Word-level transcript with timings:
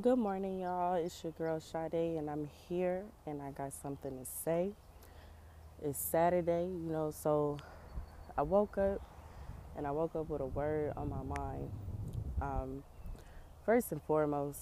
Good 0.00 0.18
morning, 0.18 0.60
y'all. 0.60 0.94
It's 0.94 1.22
your 1.22 1.32
girl 1.32 1.60
Sade, 1.60 1.92
and 1.92 2.30
I'm 2.30 2.48
here, 2.66 3.04
and 3.26 3.42
I 3.42 3.50
got 3.50 3.74
something 3.74 4.18
to 4.18 4.24
say. 4.24 4.70
It's 5.82 5.98
Saturday, 5.98 6.62
you 6.62 6.90
know, 6.90 7.10
so 7.10 7.58
I 8.34 8.40
woke 8.40 8.78
up, 8.78 9.02
and 9.76 9.86
I 9.86 9.90
woke 9.90 10.16
up 10.16 10.30
with 10.30 10.40
a 10.40 10.46
word 10.46 10.94
on 10.96 11.10
my 11.10 11.22
mind. 11.22 11.70
Um, 12.40 12.84
first 13.66 13.92
and 13.92 14.00
foremost, 14.04 14.60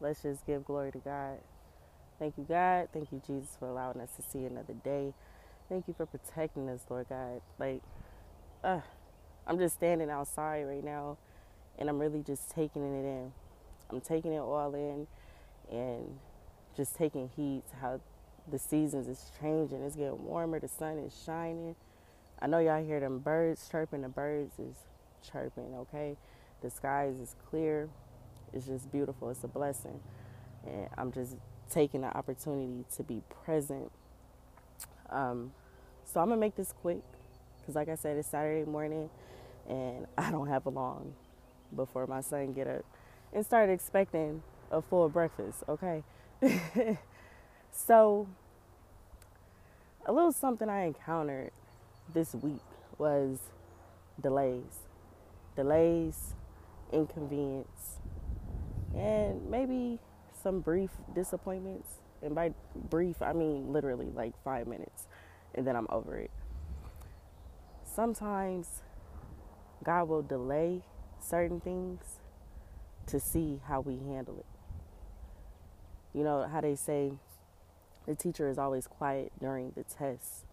let's 0.00 0.22
just 0.22 0.46
give 0.46 0.64
glory 0.64 0.92
to 0.92 0.98
God. 0.98 1.36
Thank 2.18 2.38
you, 2.38 2.46
God. 2.48 2.88
Thank 2.90 3.12
you, 3.12 3.20
Jesus, 3.26 3.54
for 3.58 3.68
allowing 3.68 4.00
us 4.00 4.16
to 4.16 4.22
see 4.22 4.46
another 4.46 4.72
day. 4.82 5.12
Thank 5.68 5.88
you 5.88 5.92
for 5.92 6.06
protecting 6.06 6.70
us, 6.70 6.86
Lord 6.88 7.06
God. 7.10 7.42
Like, 7.58 7.82
uh, 8.64 8.80
I'm 9.46 9.58
just 9.58 9.74
standing 9.74 10.08
outside 10.08 10.62
right 10.62 10.82
now, 10.82 11.18
and 11.78 11.90
I'm 11.90 11.98
really 11.98 12.22
just 12.22 12.50
taking 12.50 12.82
it 12.82 13.04
in. 13.04 13.32
I'm 13.92 14.00
taking 14.00 14.32
it 14.32 14.38
all 14.40 14.74
in 14.74 15.06
and 15.70 16.18
just 16.76 16.96
taking 16.96 17.30
heed 17.36 17.62
to 17.70 17.76
how 17.76 18.00
the 18.50 18.58
seasons 18.58 19.06
is 19.06 19.30
changing. 19.40 19.82
It's 19.82 19.96
getting 19.96 20.24
warmer, 20.24 20.58
the 20.58 20.68
sun 20.68 20.98
is 20.98 21.14
shining. 21.24 21.76
I 22.40 22.46
know 22.46 22.58
y'all 22.58 22.84
hear 22.84 22.98
them 23.00 23.18
birds 23.18 23.68
chirping, 23.70 24.02
the 24.02 24.08
birds 24.08 24.58
is 24.58 24.76
chirping, 25.22 25.74
okay? 25.74 26.16
The 26.62 26.70
skies 26.70 27.20
is 27.20 27.36
clear. 27.48 27.88
It's 28.52 28.66
just 28.66 28.90
beautiful. 28.90 29.30
It's 29.30 29.44
a 29.44 29.48
blessing. 29.48 30.00
And 30.66 30.88
I'm 30.98 31.12
just 31.12 31.36
taking 31.70 32.02
the 32.02 32.16
opportunity 32.16 32.84
to 32.96 33.02
be 33.02 33.22
present. 33.44 33.90
Um, 35.10 35.52
so 36.04 36.20
I'm 36.20 36.28
gonna 36.28 36.40
make 36.40 36.56
this 36.56 36.72
quick 36.80 37.02
because 37.60 37.74
like 37.74 37.88
I 37.88 37.94
said, 37.94 38.16
it's 38.16 38.28
Saturday 38.28 38.68
morning 38.68 39.08
and 39.68 40.06
I 40.18 40.30
don't 40.30 40.48
have 40.48 40.66
a 40.66 40.70
long 40.70 41.14
before 41.74 42.06
my 42.06 42.20
son 42.20 42.52
get 42.52 42.66
up 42.66 42.84
and 43.32 43.44
start 43.44 43.70
expecting 43.70 44.42
a 44.70 44.82
full 44.82 45.08
breakfast, 45.08 45.64
okay? 45.68 46.02
so, 47.70 48.28
a 50.04 50.12
little 50.12 50.32
something 50.32 50.68
I 50.68 50.86
encountered 50.86 51.52
this 52.12 52.34
week 52.34 52.60
was 52.98 53.38
delays. 54.20 54.80
Delays, 55.54 56.34
inconvenience, 56.92 57.98
and 58.94 59.50
maybe 59.50 59.98
some 60.42 60.60
brief 60.60 60.90
disappointments. 61.14 62.00
And 62.22 62.34
by 62.34 62.52
brief, 62.88 63.20
I 63.20 63.32
mean 63.32 63.72
literally 63.72 64.10
like 64.14 64.32
five 64.44 64.66
minutes, 64.66 65.06
and 65.54 65.66
then 65.66 65.76
I'm 65.76 65.86
over 65.90 66.16
it. 66.16 66.30
Sometimes 67.84 68.82
God 69.84 70.08
will 70.08 70.22
delay 70.22 70.82
certain 71.20 71.60
things 71.60 72.21
to 73.06 73.20
see 73.20 73.60
how 73.66 73.80
we 73.80 73.98
handle 73.98 74.38
it. 74.38 74.46
You 76.14 76.24
know 76.24 76.46
how 76.50 76.60
they 76.60 76.74
say 76.74 77.12
the 78.06 78.14
teacher 78.14 78.48
is 78.48 78.58
always 78.58 78.86
quiet 78.86 79.32
during 79.40 79.72
the 79.76 79.84
test. 79.84 80.44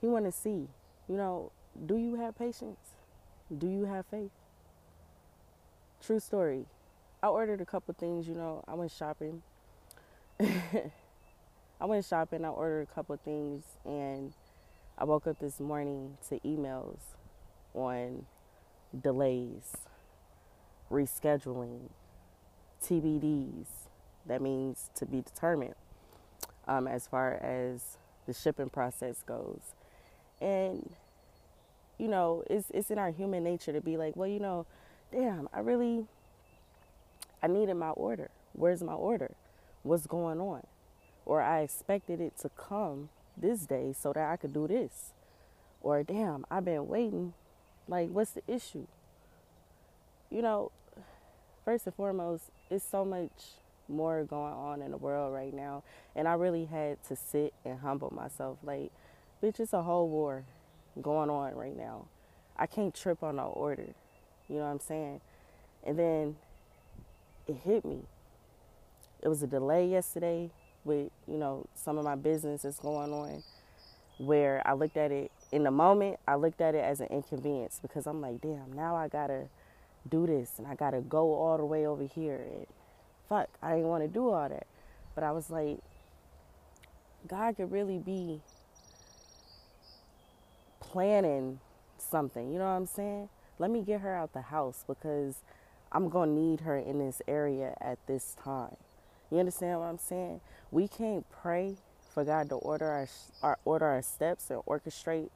He 0.00 0.06
want 0.08 0.24
to 0.24 0.32
see, 0.32 0.68
you 1.08 1.16
know, 1.16 1.52
do 1.86 1.96
you 1.96 2.16
have 2.16 2.36
patience? 2.36 2.96
Do 3.56 3.68
you 3.68 3.84
have 3.84 4.06
faith? 4.06 4.30
True 6.04 6.20
story. 6.20 6.66
I 7.22 7.28
ordered 7.28 7.60
a 7.60 7.66
couple 7.66 7.94
things, 7.94 8.26
you 8.26 8.34
know, 8.34 8.64
I 8.66 8.74
went 8.74 8.90
shopping. 8.90 9.42
I 10.40 11.86
went 11.86 12.04
shopping, 12.04 12.44
I 12.44 12.48
ordered 12.48 12.88
a 12.90 12.94
couple 12.94 13.16
things 13.16 13.64
and 13.84 14.32
I 14.98 15.04
woke 15.04 15.26
up 15.26 15.38
this 15.38 15.60
morning 15.60 16.16
to 16.28 16.38
emails 16.40 16.98
on 17.74 18.26
delays 18.98 19.72
rescheduling, 20.90 21.90
TBDs. 22.82 23.66
That 24.26 24.42
means 24.42 24.90
to 24.96 25.06
be 25.06 25.22
determined 25.22 25.74
um, 26.68 26.86
as 26.86 27.06
far 27.06 27.34
as 27.34 27.96
the 28.26 28.32
shipping 28.32 28.68
process 28.68 29.22
goes. 29.22 29.74
And, 30.40 30.90
you 31.98 32.08
know, 32.08 32.44
it's, 32.48 32.70
it's 32.70 32.90
in 32.90 32.98
our 32.98 33.10
human 33.10 33.44
nature 33.44 33.72
to 33.72 33.80
be 33.80 33.96
like, 33.96 34.16
well, 34.16 34.28
you 34.28 34.40
know, 34.40 34.66
damn, 35.12 35.48
I 35.52 35.60
really, 35.60 36.06
I 37.42 37.46
needed 37.48 37.74
my 37.74 37.90
order. 37.90 38.30
Where's 38.52 38.82
my 38.82 38.92
order? 38.92 39.32
What's 39.82 40.06
going 40.06 40.40
on? 40.40 40.66
Or 41.24 41.42
I 41.42 41.60
expected 41.60 42.20
it 42.20 42.36
to 42.38 42.50
come 42.50 43.08
this 43.36 43.66
day 43.66 43.94
so 43.98 44.12
that 44.12 44.30
I 44.30 44.36
could 44.36 44.52
do 44.52 44.66
this. 44.68 45.12
Or 45.80 46.02
damn, 46.02 46.44
I've 46.50 46.64
been 46.64 46.88
waiting. 46.88 47.32
Like, 47.88 48.10
what's 48.10 48.32
the 48.32 48.42
issue? 48.46 48.86
You 50.30 50.42
know, 50.42 50.70
first 51.64 51.86
and 51.86 51.94
foremost, 51.94 52.44
it's 52.70 52.84
so 52.84 53.04
much 53.04 53.30
more 53.88 54.24
going 54.24 54.52
on 54.52 54.82
in 54.82 54.90
the 54.90 54.96
world 54.96 55.34
right 55.34 55.52
now. 55.52 55.82
And 56.14 56.28
I 56.28 56.34
really 56.34 56.66
had 56.66 57.02
to 57.08 57.16
sit 57.16 57.52
and 57.64 57.80
humble 57.80 58.12
myself. 58.12 58.58
Like, 58.62 58.90
bitch, 59.42 59.60
it's 59.60 59.72
a 59.72 59.82
whole 59.82 60.08
war 60.08 60.44
going 61.00 61.30
on 61.30 61.54
right 61.54 61.76
now. 61.76 62.06
I 62.56 62.66
can't 62.66 62.94
trip 62.94 63.22
on 63.22 63.36
no 63.36 63.46
order. 63.46 63.86
You 64.48 64.56
know 64.56 64.62
what 64.62 64.70
I'm 64.70 64.80
saying? 64.80 65.20
And 65.84 65.98
then 65.98 66.36
it 67.46 67.56
hit 67.64 67.84
me. 67.84 68.00
It 69.22 69.28
was 69.28 69.42
a 69.42 69.46
delay 69.46 69.88
yesterday 69.88 70.50
with, 70.84 71.10
you 71.26 71.36
know, 71.36 71.66
some 71.74 71.98
of 71.98 72.04
my 72.04 72.14
business 72.14 72.62
that's 72.62 72.78
going 72.78 73.12
on 73.12 73.42
where 74.18 74.62
I 74.66 74.74
looked 74.74 74.96
at 74.96 75.10
it 75.10 75.30
in 75.52 75.64
the 75.64 75.70
moment, 75.70 76.18
I 76.28 76.36
looked 76.36 76.60
at 76.60 76.74
it 76.74 76.84
as 76.84 77.00
an 77.00 77.08
inconvenience 77.08 77.80
because 77.80 78.06
I'm 78.06 78.20
like, 78.20 78.40
damn, 78.40 78.72
now 78.72 78.94
I 78.94 79.08
gotta 79.08 79.48
do 80.08 80.26
this 80.26 80.52
and 80.58 80.66
I 80.66 80.74
gotta 80.74 81.00
go 81.00 81.34
all 81.34 81.56
the 81.56 81.64
way 81.64 81.86
over 81.86 82.04
here 82.04 82.36
and 82.36 82.66
fuck, 83.28 83.48
I 83.62 83.72
didn't 83.76 83.88
want 83.88 84.02
to 84.04 84.08
do 84.08 84.30
all 84.30 84.48
that. 84.48 84.66
But 85.14 85.24
I 85.24 85.32
was 85.32 85.50
like, 85.50 85.78
God 87.26 87.56
could 87.56 87.70
really 87.70 87.98
be 87.98 88.40
planning 90.80 91.60
something, 91.98 92.52
you 92.52 92.58
know 92.58 92.64
what 92.64 92.70
I'm 92.70 92.86
saying? 92.86 93.28
Let 93.58 93.70
me 93.70 93.82
get 93.82 94.00
her 94.00 94.14
out 94.14 94.32
the 94.32 94.42
house 94.42 94.84
because 94.86 95.36
I'm 95.92 96.08
gonna 96.08 96.32
need 96.32 96.60
her 96.60 96.76
in 96.78 96.98
this 96.98 97.20
area 97.28 97.76
at 97.80 97.98
this 98.06 98.34
time. 98.42 98.76
You 99.30 99.38
understand 99.38 99.80
what 99.80 99.86
I'm 99.86 99.98
saying? 99.98 100.40
We 100.70 100.88
can't 100.88 101.26
pray 101.30 101.76
for 102.12 102.24
God 102.24 102.48
to 102.48 102.56
order 102.56 102.86
our, 102.88 103.08
our 103.42 103.58
order 103.64 103.86
our 103.86 104.02
steps 104.02 104.50
and 104.50 104.60
orchestrate 104.66 105.30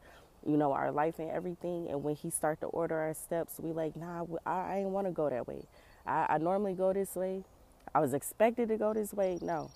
you 0.46 0.56
know, 0.56 0.72
our 0.72 0.90
life 0.92 1.18
and 1.18 1.30
everything. 1.30 1.88
And 1.90 2.02
when 2.02 2.16
he 2.16 2.30
start 2.30 2.60
to 2.60 2.66
order 2.66 2.98
our 2.98 3.14
steps, 3.14 3.58
we 3.58 3.72
like, 3.72 3.96
nah, 3.96 4.24
I, 4.46 4.74
I 4.74 4.78
ain't 4.78 4.90
want 4.90 5.06
to 5.06 5.12
go 5.12 5.30
that 5.30 5.46
way. 5.46 5.62
I, 6.06 6.26
I 6.30 6.38
normally 6.38 6.74
go 6.74 6.92
this 6.92 7.14
way. 7.16 7.44
I 7.94 8.00
was 8.00 8.14
expected 8.14 8.68
to 8.68 8.76
go 8.76 8.92
this 8.94 9.12
way. 9.12 9.38
No. 9.40 9.70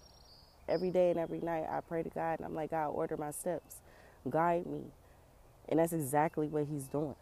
Every 0.69 0.91
day 0.91 1.11
and 1.11 1.19
every 1.19 1.41
night, 1.41 1.67
I 1.71 1.81
pray 1.81 2.03
to 2.03 2.11
God 2.11 2.41
and 2.41 2.47
I'm 2.47 2.55
like, 2.55 2.71
God, 2.71 2.89
order 2.89 3.17
my 3.17 3.31
steps, 3.31 3.77
guide 4.29 4.67
me. 4.67 4.83
And 5.69 5.79
that's 5.79 5.93
exactly 5.93 6.49
what 6.49 6.67
he's 6.67 6.85
doing. 6.85 7.15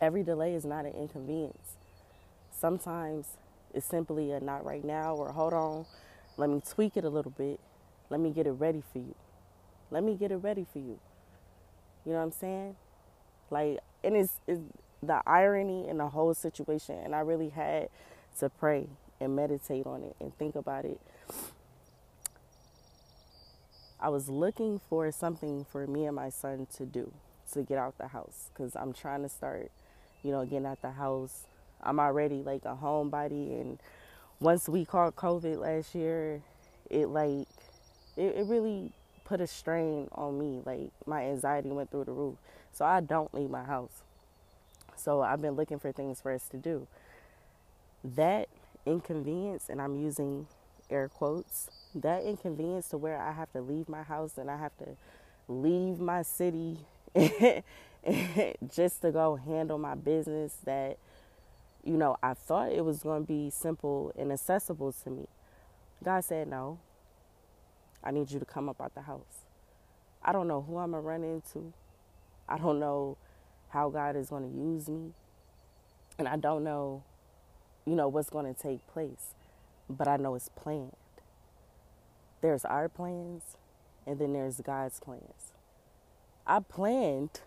Every 0.00 0.22
delay 0.22 0.54
is 0.54 0.64
not 0.64 0.86
an 0.86 0.92
inconvenience. 0.92 1.76
Sometimes 2.52 3.26
it's 3.74 3.86
simply 3.86 4.32
a 4.32 4.40
not 4.40 4.64
right 4.64 4.84
now 4.84 5.14
or 5.14 5.32
hold 5.32 5.52
on, 5.52 5.86
let 6.36 6.50
me 6.50 6.62
tweak 6.66 6.96
it 6.96 7.04
a 7.04 7.08
little 7.08 7.32
bit. 7.32 7.60
Let 8.08 8.20
me 8.20 8.30
get 8.30 8.46
it 8.46 8.52
ready 8.52 8.82
for 8.92 8.98
you. 8.98 9.14
Let 9.90 10.04
me 10.04 10.16
get 10.16 10.32
it 10.32 10.36
ready 10.36 10.66
for 10.72 10.78
you. 10.78 10.98
You 12.04 12.12
know 12.12 12.18
what 12.18 12.24
I'm 12.24 12.32
saying? 12.32 12.76
Like, 13.50 13.78
and 14.02 14.16
it's, 14.16 14.34
it's 14.46 14.60
the 15.02 15.22
irony 15.26 15.88
in 15.88 15.98
the 15.98 16.08
whole 16.08 16.34
situation. 16.34 16.98
And 17.04 17.14
I 17.14 17.20
really 17.20 17.50
had 17.50 17.88
to 18.38 18.48
pray 18.48 18.88
and 19.20 19.36
meditate 19.36 19.86
on 19.86 20.02
it 20.02 20.16
and 20.20 20.36
think 20.38 20.54
about 20.54 20.84
it. 20.84 21.00
I 24.00 24.08
was 24.08 24.28
looking 24.30 24.80
for 24.88 25.12
something 25.12 25.66
for 25.70 25.86
me 25.86 26.06
and 26.06 26.16
my 26.16 26.30
son 26.30 26.66
to 26.76 26.86
do 26.86 27.12
to 27.52 27.62
get 27.62 27.76
out 27.78 27.98
the 27.98 28.08
house 28.08 28.50
because 28.52 28.74
I'm 28.74 28.92
trying 28.92 29.22
to 29.22 29.28
start, 29.28 29.70
you 30.22 30.30
know, 30.30 30.44
getting 30.44 30.66
out 30.66 30.80
the 30.80 30.92
house. 30.92 31.44
I'm 31.82 32.00
already 32.00 32.42
like 32.42 32.64
a 32.64 32.76
homebody, 32.76 33.60
and 33.60 33.78
once 34.38 34.68
we 34.68 34.84
caught 34.84 35.16
COVID 35.16 35.58
last 35.58 35.94
year, 35.94 36.42
it 36.88 37.06
like 37.06 37.46
it, 38.16 38.36
it 38.36 38.46
really 38.46 38.92
put 39.30 39.40
a 39.40 39.46
strain 39.46 40.08
on 40.10 40.36
me. 40.38 40.60
Like 40.66 40.90
my 41.06 41.22
anxiety 41.22 41.70
went 41.70 41.92
through 41.92 42.04
the 42.04 42.12
roof. 42.12 42.36
So 42.72 42.84
I 42.84 43.00
don't 43.00 43.32
leave 43.32 43.48
my 43.48 43.62
house. 43.62 44.02
So 44.96 45.22
I've 45.22 45.40
been 45.40 45.54
looking 45.54 45.78
for 45.78 45.92
things 45.92 46.20
for 46.20 46.32
us 46.32 46.48
to 46.48 46.56
do. 46.56 46.88
That 48.02 48.48
inconvenience, 48.84 49.68
and 49.68 49.80
I'm 49.80 49.96
using 50.02 50.48
air 50.90 51.08
quotes, 51.08 51.70
that 51.94 52.24
inconvenience 52.24 52.88
to 52.88 52.98
where 52.98 53.22
I 53.22 53.30
have 53.30 53.52
to 53.52 53.60
leave 53.60 53.88
my 53.88 54.02
house 54.02 54.36
and 54.36 54.50
I 54.50 54.58
have 54.58 54.76
to 54.78 54.96
leave 55.46 56.00
my 56.00 56.22
city 56.22 56.78
just 58.74 59.00
to 59.02 59.12
go 59.12 59.36
handle 59.36 59.78
my 59.78 59.94
business 59.94 60.56
that, 60.64 60.98
you 61.84 61.96
know, 61.96 62.16
I 62.20 62.34
thought 62.34 62.72
it 62.72 62.84
was 62.84 63.04
going 63.04 63.22
to 63.22 63.26
be 63.28 63.48
simple 63.50 64.12
and 64.18 64.32
accessible 64.32 64.92
to 65.04 65.10
me. 65.10 65.28
God 66.02 66.24
said, 66.24 66.48
no, 66.48 66.78
I 68.02 68.10
need 68.10 68.30
you 68.30 68.38
to 68.38 68.44
come 68.44 68.68
up 68.68 68.80
out 68.80 68.94
the 68.94 69.02
house. 69.02 69.46
I 70.22 70.32
don't 70.32 70.48
know 70.48 70.62
who 70.62 70.78
I'm 70.78 70.92
going 70.92 71.02
to 71.02 71.08
run 71.08 71.24
into. 71.24 71.72
I 72.48 72.58
don't 72.58 72.78
know 72.78 73.16
how 73.70 73.88
God 73.88 74.16
is 74.16 74.30
going 74.30 74.50
to 74.50 74.58
use 74.58 74.88
me. 74.88 75.12
And 76.18 76.28
I 76.28 76.36
don't 76.36 76.64
know, 76.64 77.02
you 77.86 77.94
know, 77.94 78.08
what's 78.08 78.30
going 78.30 78.52
to 78.52 78.60
take 78.60 78.86
place, 78.86 79.34
but 79.88 80.06
I 80.06 80.16
know 80.16 80.34
it's 80.34 80.50
planned. 80.50 80.92
There's 82.42 82.64
our 82.64 82.88
plans, 82.88 83.56
and 84.06 84.18
then 84.18 84.32
there's 84.32 84.60
God's 84.60 85.00
plans. 85.00 85.52
I 86.46 86.60
planned 86.60 87.40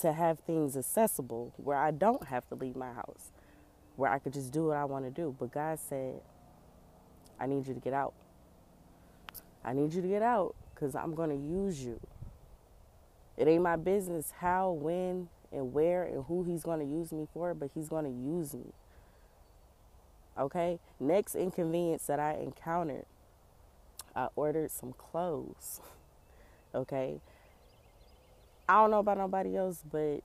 to 0.00 0.12
have 0.12 0.40
things 0.40 0.76
accessible 0.76 1.52
where 1.56 1.78
I 1.78 1.90
don't 1.90 2.28
have 2.28 2.48
to 2.48 2.54
leave 2.54 2.76
my 2.76 2.92
house, 2.92 3.30
where 3.96 4.10
I 4.10 4.18
could 4.18 4.32
just 4.32 4.52
do 4.52 4.66
what 4.66 4.76
I 4.76 4.84
want 4.84 5.04
to 5.04 5.10
do. 5.10 5.34
But 5.38 5.52
God 5.52 5.78
said, 5.78 6.20
I 7.38 7.46
need 7.46 7.66
you 7.66 7.74
to 7.74 7.80
get 7.80 7.92
out. 7.92 8.14
I 9.64 9.72
need 9.72 9.92
you 9.92 10.02
to 10.02 10.08
get 10.08 10.22
out 10.22 10.54
because 10.74 10.94
I'm 10.94 11.14
going 11.14 11.30
to 11.30 11.36
use 11.36 11.84
you. 11.84 12.00
It 13.36 13.48
ain't 13.48 13.62
my 13.62 13.76
business 13.76 14.32
how, 14.38 14.72
when, 14.72 15.28
and 15.52 15.72
where, 15.72 16.04
and 16.04 16.24
who 16.24 16.42
He's 16.42 16.62
going 16.62 16.80
to 16.80 16.86
use 16.86 17.12
me 17.12 17.26
for, 17.32 17.54
but 17.54 17.70
He's 17.74 17.88
going 17.88 18.04
to 18.04 18.10
use 18.10 18.54
me. 18.54 18.72
Okay? 20.38 20.78
Next 20.98 21.34
inconvenience 21.34 22.06
that 22.06 22.18
I 22.18 22.34
encountered, 22.34 23.06
I 24.14 24.28
ordered 24.36 24.70
some 24.70 24.92
clothes. 24.92 25.80
Okay? 26.74 27.20
I 28.66 28.76
don't 28.76 28.90
know 28.90 29.00
about 29.00 29.18
nobody 29.18 29.58
else, 29.58 29.84
but 29.90 30.22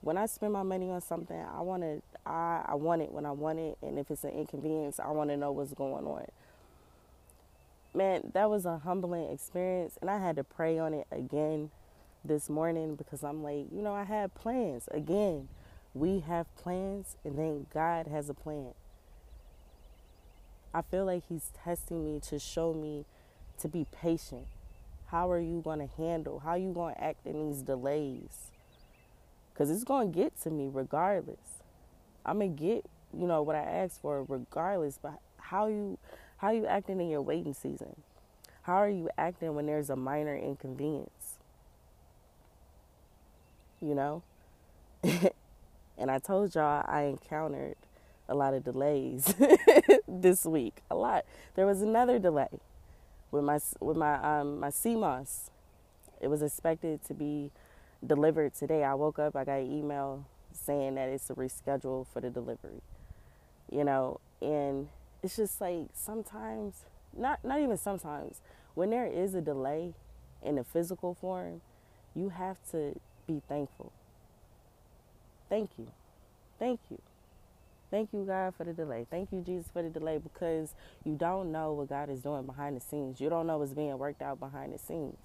when 0.00 0.16
I 0.16 0.26
spend 0.26 0.52
my 0.52 0.62
money 0.62 0.90
on 0.90 1.00
something, 1.00 1.36
I 1.36 1.60
want 1.60 1.82
to 1.82 2.00
I 2.24 2.64
I 2.68 2.74
want 2.76 3.02
it 3.02 3.10
when 3.10 3.26
I 3.26 3.32
want 3.32 3.58
it, 3.58 3.76
and 3.82 3.98
if 3.98 4.10
it's 4.10 4.24
an 4.24 4.30
inconvenience, 4.30 5.00
I 5.00 5.10
want 5.10 5.30
to 5.30 5.36
know 5.36 5.50
what's 5.52 5.74
going 5.74 6.06
on. 6.06 6.26
Man, 7.92 8.30
that 8.34 8.48
was 8.48 8.66
a 8.66 8.78
humbling 8.78 9.30
experience, 9.30 9.98
and 10.00 10.08
I 10.08 10.18
had 10.20 10.36
to 10.36 10.44
pray 10.44 10.78
on 10.78 10.94
it 10.94 11.08
again 11.10 11.70
this 12.24 12.48
morning 12.48 12.94
because 12.94 13.24
I'm 13.24 13.42
like, 13.42 13.66
you 13.72 13.82
know, 13.82 13.92
I 13.92 14.04
had 14.04 14.34
plans. 14.34 14.88
Again, 14.92 15.48
we 15.92 16.20
have 16.20 16.54
plans, 16.54 17.16
and 17.24 17.36
then 17.36 17.66
God 17.74 18.06
has 18.06 18.28
a 18.28 18.34
plan. 18.34 18.74
I 20.72 20.82
feel 20.82 21.04
like 21.04 21.24
He's 21.28 21.50
testing 21.64 22.04
me 22.04 22.20
to 22.28 22.38
show 22.38 22.72
me 22.72 23.06
to 23.58 23.66
be 23.68 23.86
patient. 23.90 24.46
How 25.08 25.28
are 25.30 25.40
you 25.40 25.60
going 25.60 25.80
to 25.80 25.92
handle? 25.96 26.38
How 26.38 26.54
you 26.54 26.72
going 26.72 26.94
to 26.94 27.02
act 27.02 27.26
in 27.26 27.48
these 27.48 27.62
delays? 27.62 28.52
Because 29.52 29.68
it's 29.68 29.82
going 29.82 30.12
to 30.12 30.16
get 30.16 30.40
to 30.42 30.50
me 30.50 30.70
regardless. 30.72 31.38
I'm 32.24 32.38
going 32.38 32.56
to 32.56 32.62
get, 32.62 32.84
you 33.12 33.26
know, 33.26 33.42
what 33.42 33.56
I 33.56 33.62
asked 33.62 34.00
for 34.00 34.22
regardless. 34.22 34.98
But 35.02 35.18
how 35.38 35.66
you, 35.66 35.98
how 36.40 36.48
are 36.48 36.54
you 36.54 36.66
acting 36.66 37.00
in 37.00 37.10
your 37.10 37.20
waiting 37.20 37.52
season? 37.52 38.02
How 38.62 38.76
are 38.76 38.88
you 38.88 39.10
acting 39.18 39.54
when 39.54 39.66
there's 39.66 39.90
a 39.90 39.96
minor 39.96 40.34
inconvenience? 40.34 41.38
You 43.80 43.94
know? 43.94 44.22
and 45.98 46.10
I 46.10 46.18
told 46.18 46.54
y'all 46.54 46.84
I 46.88 47.02
encountered 47.02 47.76
a 48.26 48.34
lot 48.34 48.54
of 48.54 48.64
delays 48.64 49.34
this 50.08 50.46
week. 50.46 50.80
A 50.90 50.94
lot. 50.94 51.26
There 51.56 51.66
was 51.66 51.82
another 51.82 52.18
delay 52.18 52.48
with 53.30 53.44
my 53.44 53.58
with 53.78 53.98
my 53.98 54.14
um, 54.40 54.60
my 54.60 54.70
moss. 54.86 55.50
It 56.22 56.28
was 56.28 56.40
expected 56.40 57.04
to 57.06 57.12
be 57.14 57.50
delivered 58.06 58.54
today. 58.54 58.82
I 58.82 58.94
woke 58.94 59.18
up, 59.18 59.36
I 59.36 59.44
got 59.44 59.58
an 59.58 59.70
email 59.70 60.24
saying 60.52 60.94
that 60.94 61.08
it's 61.10 61.28
a 61.28 61.34
reschedule 61.34 62.06
for 62.06 62.20
the 62.20 62.30
delivery. 62.30 62.80
You 63.70 63.84
know, 63.84 64.20
and 64.40 64.88
it's 65.22 65.36
just 65.36 65.60
like 65.60 65.88
sometimes 65.94 66.84
not 67.16 67.44
not 67.44 67.60
even 67.60 67.76
sometimes 67.76 68.40
when 68.74 68.90
there 68.90 69.06
is 69.06 69.34
a 69.34 69.40
delay 69.40 69.94
in 70.42 70.58
a 70.58 70.64
physical 70.64 71.14
form, 71.14 71.60
you 72.14 72.30
have 72.30 72.58
to 72.70 72.98
be 73.26 73.42
thankful. 73.48 73.92
Thank 75.48 75.70
you. 75.78 75.88
Thank 76.58 76.80
you. 76.90 77.00
Thank 77.90 78.12
you, 78.12 78.24
God, 78.24 78.54
for 78.54 78.64
the 78.64 78.72
delay. 78.72 79.06
Thank 79.10 79.32
you, 79.32 79.42
Jesus, 79.42 79.68
for 79.72 79.82
the 79.82 79.90
delay 79.90 80.18
because 80.18 80.74
you 81.04 81.16
don't 81.16 81.50
know 81.50 81.72
what 81.72 81.88
God 81.88 82.08
is 82.08 82.20
doing 82.20 82.46
behind 82.46 82.76
the 82.76 82.80
scenes. 82.80 83.20
You 83.20 83.28
don't 83.28 83.46
know 83.48 83.58
what's 83.58 83.72
being 83.72 83.98
worked 83.98 84.22
out 84.22 84.38
behind 84.38 84.72
the 84.72 84.78
scenes. 84.78 85.18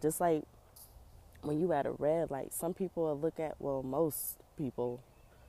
Just 0.00 0.20
like 0.20 0.44
when 1.42 1.60
you 1.60 1.72
at 1.72 1.84
a 1.84 1.92
red 1.92 2.30
light, 2.30 2.54
some 2.54 2.72
people 2.72 3.04
will 3.04 3.18
look 3.18 3.38
at, 3.38 3.56
well, 3.58 3.82
most 3.82 4.38
people 4.56 5.00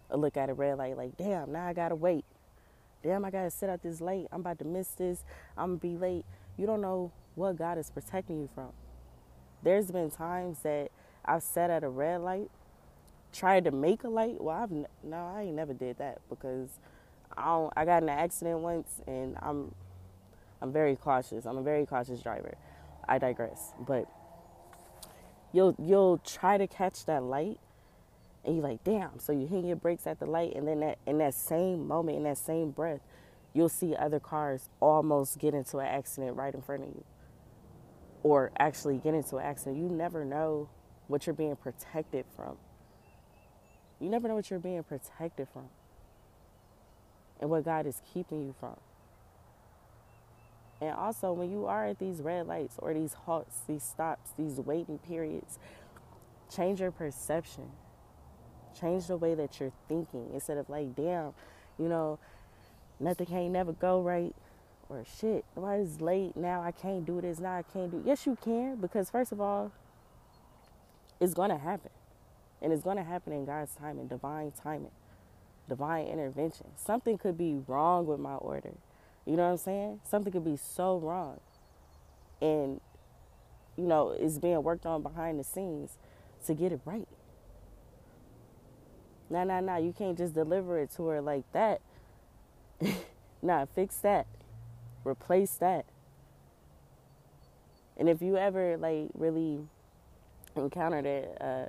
will 0.09 0.19
look 0.19 0.35
at 0.35 0.50
a 0.50 0.53
red 0.53 0.77
light 0.77 0.97
like, 0.97 1.15
damn, 1.18 1.53
now 1.53 1.65
I 1.68 1.73
got 1.73 1.89
to 1.89 1.95
wait. 1.95 2.25
Damn, 3.06 3.24
I 3.24 3.31
got 3.31 3.44
to 3.44 3.52
sit 3.52 3.69
out 3.69 3.84
this 3.84 4.02
late. 4.02 4.28
I'm 4.31 4.42
about 4.42 4.60
to 4.60 4.66
miss 4.66 4.90
this. 4.90 5.24
I'm 5.57 5.78
to 5.78 5.81
be 5.81 5.96
late. 5.96 6.25
You 6.57 6.66
don't 6.66 6.81
know 6.81 7.12
what 7.36 7.57
God 7.57 7.78
is 7.78 7.92
protecting 7.92 8.42
you 8.42 8.50
from. 8.56 8.72
There's 9.63 9.92
been 9.92 10.12
times 10.12 10.60
that 10.63 10.92
I've 11.24 11.44
sat 11.44 11.69
at 11.69 11.84
a 11.84 11.90
red 11.90 12.22
light 12.22 12.50
tried 13.34 13.66
to 13.66 13.72
make 13.72 14.04
a 14.04 14.10
light. 14.10 14.42
Well, 14.42 14.56
I've 14.57 14.72
no, 14.72 15.34
I 15.36 15.44
ain't 15.44 15.56
never 15.56 15.74
did 15.74 15.98
that 16.00 16.19
because 16.30 16.80
I 17.38 17.46
don't, 17.46 17.74
I 17.75 17.86
got 17.86 18.04
in 18.04 18.10
an 18.10 18.18
accident 18.18 18.60
once, 18.60 19.02
and 19.07 19.38
I'm 19.42 19.75
I'm 20.62 20.72
very 20.72 20.96
cautious. 20.96 21.46
I'm 21.46 21.57
a 21.57 21.63
very 21.63 21.86
cautious 21.86 22.22
driver. 22.22 22.56
I 23.07 23.19
digress, 23.19 23.74
but 23.80 24.10
you'll 25.52 25.75
you'll 25.78 26.19
try 26.19 26.57
to 26.57 26.68
catch 26.68 27.06
that 27.06 27.24
light, 27.24 27.60
and 28.45 28.56
you're 28.56 28.63
like, 28.63 28.83
damn. 28.83 29.19
So 29.19 29.31
you 29.31 29.47
hit 29.47 29.65
your 29.65 29.75
brakes 29.75 30.06
at 30.07 30.19
the 30.19 30.25
light, 30.25 30.56
and 30.56 30.68
then 30.68 30.80
that 30.81 31.00
in 31.06 31.18
that 31.18 31.33
same 31.33 31.88
moment, 31.88 32.18
in 32.18 32.24
that 32.24 32.38
same 32.38 32.71
breath, 32.71 33.01
you'll 33.53 33.69
see 33.69 33.95
other 33.95 34.19
cars 34.19 34.69
almost 34.80 35.39
get 35.39 35.53
into 35.53 35.80
an 35.80 35.88
accident 35.88 36.36
right 36.36 36.53
in 36.53 36.62
front 36.62 36.83
of 36.83 36.89
you, 36.89 37.03
or 38.24 38.51
actually 38.59 38.97
get 38.97 39.13
into 39.13 39.38
an 39.38 39.45
accident. 39.45 39.77
You 39.77 39.89
never 39.89 40.24
know 40.24 40.69
what 41.07 41.25
you're 41.25 41.33
being 41.33 41.56
protected 41.56 42.25
from. 42.36 42.57
You 44.00 44.09
never 44.09 44.27
know 44.27 44.36
what 44.36 44.50
you're 44.50 44.59
being 44.59 44.83
protected 44.83 45.47
from 45.51 45.69
and 47.39 47.50
what 47.50 47.65
God 47.65 47.86
is 47.86 48.01
keeping 48.13 48.42
you 48.42 48.56
from. 48.59 48.75
And 50.81 50.92
also, 50.92 51.31
when 51.31 51.50
you 51.50 51.65
are 51.65 51.86
at 51.86 52.00
these 52.00 52.21
red 52.21 52.47
lights 52.47 52.75
or 52.80 52.94
these 52.94 53.13
halts, 53.13 53.62
these 53.68 53.83
stops, 53.83 54.31
these 54.38 54.59
waiting 54.59 55.00
periods, 55.00 55.57
change 56.53 56.81
your 56.81 56.92
perception. 56.92 57.71
Change 58.80 59.07
the 59.07 59.18
way 59.18 59.36
that 59.36 59.60
you're 59.60 59.74
thinking 59.88 60.30
instead 60.33 60.57
of 60.57 60.69
like, 60.69 60.95
damn, 60.95 61.33
you 61.80 61.88
know, 61.88 62.19
nothing 63.00 63.27
can't 63.27 63.51
never 63.51 63.74
go 63.74 64.01
right. 64.01 64.36
Or 64.89 65.04
shit, 65.19 65.45
why 65.56 65.77
is 65.77 66.00
late 66.01 66.36
now? 66.36 66.62
I 66.62 66.72
can't 66.72 67.06
do 67.06 67.19
this 67.19 67.39
now. 67.39 67.57
I 67.57 67.63
can't 67.63 67.89
do. 67.89 68.04
Yes, 68.06 68.25
you 68.25 68.38
can 68.44 68.75
because 68.75 69.10
first 69.10 69.31
of 69.31 69.42
all, 69.42 69.72
it's 71.19 71.33
gonna 71.33 71.57
happen. 71.57 71.92
And 72.62 72.74
it's 72.74 72.83
to 72.83 73.04
happen 73.04 73.33
in 73.33 73.45
God's 73.45 73.75
timing, 73.75 74.07
divine 74.07 74.51
timing, 74.51 74.92
divine 75.68 76.07
intervention. 76.07 76.68
Something 76.75 77.18
could 77.18 77.38
be 77.38 77.62
wrong 77.68 78.06
with 78.07 78.19
my 78.19 78.35
order. 78.35 78.71
You 79.26 79.35
know 79.35 79.44
what 79.44 79.52
I'm 79.52 79.57
saying? 79.57 79.99
Something 80.04 80.31
could 80.31 80.45
be 80.45 80.57
so 80.57 80.97
wrong. 80.97 81.40
And, 82.42 82.80
you 83.78 83.85
know, 83.85 84.11
it's 84.11 84.40
being 84.40 84.64
worked 84.64 84.85
on 84.85 85.04
behind 85.04 85.40
the 85.40 85.44
scenes 85.44 85.97
to 86.45 86.54
get 86.54 86.71
it 86.71 86.80
right. 86.85 87.07
Nah, 89.29 89.44
nah, 89.44 89.59
nah. 89.59 89.77
You 89.77 89.94
can't 89.97 90.17
just 90.17 90.33
deliver 90.33 90.79
it 90.79 90.91
to 90.97 91.07
her 91.07 91.21
like 91.21 91.49
that. 91.51 91.81
nah, 93.41 93.65
fix 93.65 93.97
that. 93.97 94.27
Replace 95.03 95.55
that. 95.55 95.85
And 97.97 98.09
if 98.09 98.21
you 98.21 98.37
ever, 98.37 98.77
like, 98.77 99.09
really 99.13 99.59
encountered 100.55 101.05
it, 101.05 101.37
uh, 101.41 101.65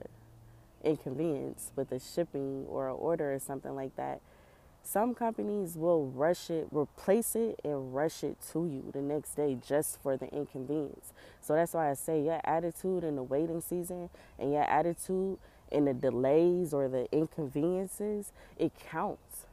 inconvenience 0.84 1.72
with 1.76 1.92
a 1.92 1.98
shipping 1.98 2.66
or 2.68 2.88
an 2.88 2.96
order 2.98 3.32
or 3.32 3.38
something 3.38 3.74
like 3.74 3.94
that, 3.96 4.20
some 4.82 5.14
companies 5.14 5.76
will 5.76 6.06
rush 6.06 6.48
it, 6.48 6.68
replace 6.70 7.34
it, 7.34 7.60
and 7.64 7.92
rush 7.92 8.22
it 8.22 8.36
to 8.52 8.66
you 8.66 8.84
the 8.92 9.00
next 9.00 9.34
day 9.34 9.58
just 9.66 10.00
for 10.00 10.16
the 10.16 10.28
inconvenience. 10.28 11.12
So 11.40 11.54
that's 11.54 11.74
why 11.74 11.90
I 11.90 11.94
say 11.94 12.22
your 12.22 12.40
attitude 12.44 13.02
in 13.02 13.16
the 13.16 13.22
waiting 13.24 13.60
season 13.60 14.10
and 14.38 14.52
your 14.52 14.62
attitude 14.62 15.38
in 15.70 15.84
the 15.84 15.94
delays 15.94 16.72
or 16.72 16.88
the 16.88 17.06
inconveniences, 17.12 18.32
it 18.56 18.72
counts. 18.78 19.46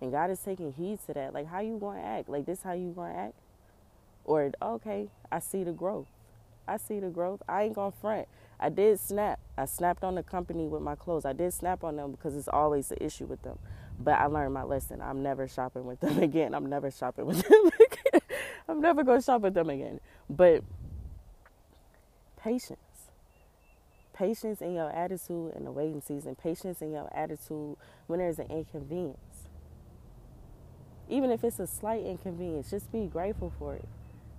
And 0.00 0.10
God 0.10 0.30
is 0.30 0.40
taking 0.40 0.72
heed 0.72 0.98
to 1.06 1.14
that. 1.14 1.32
Like, 1.32 1.46
how 1.46 1.60
you 1.60 1.78
to 1.78 1.92
act? 1.96 2.28
Like, 2.28 2.46
this 2.46 2.62
how 2.62 2.72
you 2.72 2.92
to 2.94 3.02
act? 3.02 3.34
Or, 4.24 4.50
okay, 4.60 5.08
I 5.30 5.38
see 5.38 5.64
the 5.64 5.72
growth. 5.72 6.08
I 6.66 6.76
see 6.76 7.00
the 7.00 7.08
growth. 7.08 7.42
I 7.48 7.64
ain't 7.64 7.74
to 7.76 7.92
front. 8.00 8.28
I 8.58 8.68
did 8.68 8.98
snap. 9.00 9.40
I 9.58 9.64
snapped 9.66 10.04
on 10.04 10.14
the 10.14 10.22
company 10.22 10.66
with 10.66 10.82
my 10.82 10.94
clothes. 10.94 11.24
I 11.24 11.32
did 11.32 11.52
snap 11.52 11.84
on 11.84 11.96
them 11.96 12.12
because 12.12 12.36
it's 12.36 12.48
always 12.48 12.88
the 12.88 13.02
issue 13.02 13.26
with 13.26 13.42
them. 13.42 13.58
But 13.98 14.18
I 14.18 14.26
learned 14.26 14.54
my 14.54 14.62
lesson. 14.62 15.00
I'm 15.00 15.22
never 15.22 15.48
shopping 15.48 15.84
with 15.84 16.00
them 16.00 16.18
again. 16.22 16.54
I'm 16.54 16.66
never 16.66 16.90
shopping 16.90 17.26
with 17.26 17.42
them 17.42 17.66
again. 17.74 18.20
I'm 18.68 18.80
never 18.80 19.04
to 19.04 19.20
shop 19.20 19.42
with 19.42 19.54
them 19.54 19.70
again. 19.70 20.00
But 20.30 20.64
patience. 22.36 22.78
Patience 24.12 24.60
in 24.60 24.74
your 24.74 24.90
attitude 24.90 25.54
in 25.56 25.64
the 25.64 25.72
waiting 25.72 26.00
season. 26.00 26.34
Patience 26.34 26.82
in 26.82 26.92
your 26.92 27.08
attitude 27.16 27.76
when 28.06 28.18
there's 28.18 28.38
an 28.38 28.50
inconvenience. 28.50 29.48
Even 31.08 31.30
if 31.30 31.44
it's 31.44 31.58
a 31.58 31.66
slight 31.66 32.04
inconvenience, 32.04 32.70
just 32.70 32.90
be 32.92 33.06
grateful 33.06 33.52
for 33.58 33.74
it. 33.74 33.88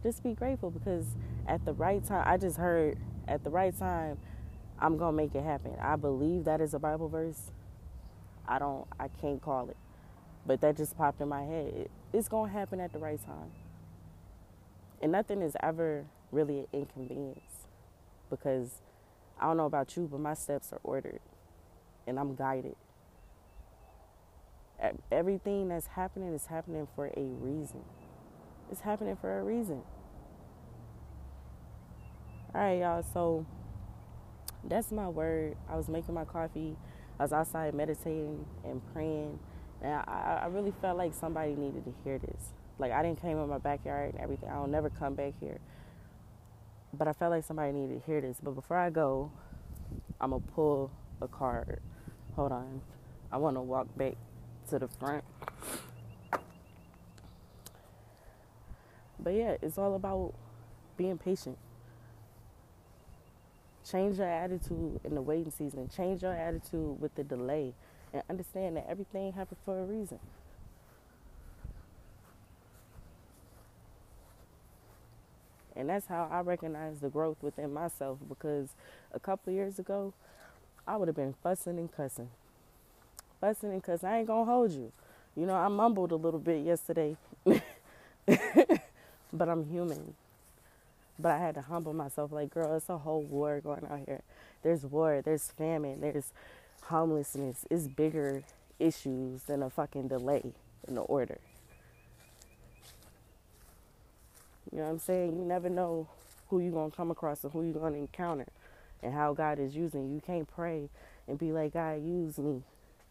Just 0.03 0.24
be 0.24 0.34
grateful 0.34 0.70
because 0.70 1.06
at 1.48 1.65
the 1.65 1.74
right 1.74 2.06
time, 2.06 2.24
I 2.27 2.38
just 2.38 2.58
heard 2.58 2.98
at 3.27 3.44
the 3.44 3.50
right 3.50 3.77
time, 3.77 4.18
I'm 4.80 4.98
going 4.98 5.15
to 5.15 5.18
make 5.18 5.36
it 5.36 5.44
happen. 5.44 5.74
I 5.82 5.96
believe 5.96 6.46
that 6.46 6.62
is 6.62 6.74
a 6.74 6.80
Bible 6.80 7.08
verse. 7.10 7.51
I 8.48 8.60
don't, 8.60 8.86
I 9.00 9.08
can't 9.08 9.42
call 9.42 9.70
it. 9.70 9.77
But 10.46 10.62
that 10.62 10.75
just 10.75 10.98
popped 10.98 11.22
in 11.22 11.30
my 11.30 11.44
head. 11.44 11.68
It, 11.74 11.92
it's 12.12 12.27
going 12.27 12.51
to 12.51 12.58
happen 12.58 12.80
at 12.80 12.92
the 12.92 13.00
right 13.00 13.24
time. 13.24 13.51
And 15.01 15.12
nothing 15.12 15.42
is 15.42 15.56
ever 15.62 16.06
really 16.32 16.60
an 16.60 16.68
inconvenience 16.74 17.68
because 18.30 18.82
I 19.43 19.47
don't 19.47 19.57
know 19.57 19.65
about 19.65 19.97
you, 19.97 20.07
but 20.09 20.21
my 20.21 20.35
steps 20.35 20.71
are 20.71 20.79
ordered 20.83 21.19
and 22.07 22.17
I'm 22.17 22.33
guided. 22.33 22.77
Everything 25.12 25.67
that's 25.67 25.88
happening 25.88 26.33
is 26.33 26.45
happening 26.45 26.88
for 26.95 27.07
a 27.07 27.21
reason. 27.21 27.81
It's 28.71 28.79
happening 28.79 29.17
for 29.19 29.38
a 29.38 29.43
reason. 29.43 29.81
All 32.55 32.62
right, 32.62 32.79
y'all. 32.79 33.03
So 33.13 33.45
that's 34.63 34.93
my 34.93 35.09
word. 35.09 35.57
I 35.69 35.75
was 35.75 35.89
making 35.89 36.15
my 36.15 36.23
coffee. 36.23 36.77
I 37.19 37.23
was 37.23 37.33
outside 37.33 37.73
meditating 37.73 38.45
and 38.63 38.81
praying. 38.93 39.39
And 39.81 39.91
I, 39.91 40.43
I 40.43 40.45
really 40.47 40.73
felt 40.79 40.97
like 40.97 41.13
somebody 41.13 41.53
needed 41.53 41.83
to 41.83 41.93
hear 42.05 42.17
this. 42.17 42.53
Like 42.79 42.93
I 42.93 43.03
didn't 43.03 43.21
came 43.21 43.38
in 43.38 43.50
my 43.50 43.57
backyard 43.57 44.13
and 44.13 44.23
everything. 44.23 44.47
I'll 44.50 44.67
never 44.67 44.89
come 44.89 45.15
back 45.15 45.33
here. 45.41 45.59
But 46.93 47.07
I 47.07 47.13
felt 47.13 47.31
like 47.31 47.43
somebody 47.43 47.71
needed 47.71 48.01
to 48.01 48.05
hear 48.05 48.21
this. 48.21 48.38
But 48.41 48.51
before 48.51 48.77
I 48.77 48.89
go, 48.89 49.31
I'm 50.21 50.29
gonna 50.29 50.43
pull 50.55 50.91
a 51.21 51.27
card. 51.27 51.81
Hold 52.35 52.51
on. 52.51 52.81
I 53.31 53.38
want 53.38 53.55
to 53.55 53.62
walk 53.62 53.88
back 53.97 54.13
to 54.69 54.79
the 54.79 54.88
front. 54.88 55.23
But 59.19 59.33
yeah, 59.33 59.55
it's 59.62 59.77
all 59.77 59.95
about 59.95 60.33
being 60.97 61.17
patient. 61.17 61.57
Change 63.89 64.17
your 64.17 64.27
attitude 64.27 65.00
in 65.03 65.15
the 65.15 65.21
waiting 65.21 65.51
season. 65.51 65.89
Change 65.89 66.21
your 66.21 66.33
attitude 66.33 67.01
with 67.01 67.15
the 67.15 67.23
delay. 67.23 67.73
And 68.13 68.21
understand 68.29 68.77
that 68.77 68.85
everything 68.88 69.33
happens 69.33 69.59
for 69.65 69.79
a 69.79 69.85
reason. 69.85 70.19
And 75.75 75.89
that's 75.89 76.08
how 76.08 76.27
I 76.32 76.42
recognize 76.42 77.00
the 77.00 77.10
growth 77.10 77.38
within 77.42 77.74
myself 77.74 78.20
because 78.27 78.70
a 79.13 79.20
couple 79.20 79.53
years 79.53 79.80
ago, 79.80 80.13
I 80.88 80.98
would 80.98 81.08
have 81.08 81.15
been 81.15 81.34
fussing 81.42 81.80
and 81.80 81.92
cussing. 81.92 82.30
Fussing 83.42 83.72
and 83.72 83.84
cussing. 83.84 84.10
I 84.10 84.20
ain't 84.20 84.27
going 84.27 84.46
to 84.46 84.51
hold 84.51 84.72
you. 84.72 84.92
You 85.36 85.46
know, 85.46 85.56
I 85.56 85.68
mumbled 85.68 86.12
a 86.12 86.15
little 86.15 86.39
bit 86.39 86.65
yesterday, 86.65 87.18
but 87.46 87.62
I'm 89.50 89.65
human. 89.65 90.13
But 91.20 91.32
I 91.32 91.39
had 91.39 91.56
to 91.56 91.62
humble 91.62 91.94
myself 91.94 92.32
like, 92.32 92.51
girl, 92.53 92.75
it's 92.75 92.89
a 92.89 92.98
whole 93.00 93.22
war 93.24 93.60
going 93.62 93.86
on 93.86 94.03
here. 94.06 94.22
There's 94.63 94.86
war, 94.86 95.22
there's 95.24 95.50
famine, 95.51 96.01
there's 96.01 96.34
homelessness. 96.84 97.65
It's 97.70 97.88
bigger 97.88 98.44
issues 98.80 99.44
than 99.44 99.63
a 99.63 99.70
fucking 99.70 100.08
delay 100.10 100.53
in 100.88 100.96
the 100.96 101.01
order. 101.01 101.39
You 104.74 104.80
know 104.80 104.86
what 104.86 104.92
I'm 104.94 105.00
saying? 105.00 105.38
You 105.38 105.46
never 105.46 105.70
know 105.70 106.08
who 106.50 106.60
you're 106.60 106.72
going 106.72 106.89
to 106.89 106.98
come 106.98 107.12
across 107.12 107.44
and 107.44 107.53
who 107.53 107.62
you're 107.62 107.74
going 107.74 107.94
to 107.94 108.00
encounter 108.00 108.48
and 109.03 109.13
how 109.13 109.34
God 109.34 109.60
is 109.60 109.75
using 109.75 110.08
you. 110.08 110.15
You 110.15 110.22
can't 110.22 110.48
pray 110.48 110.89
and 111.27 111.38
be 111.38 111.51
like, 111.51 111.74
God, 111.74 112.03
use 112.03 112.39
me. 112.39 112.63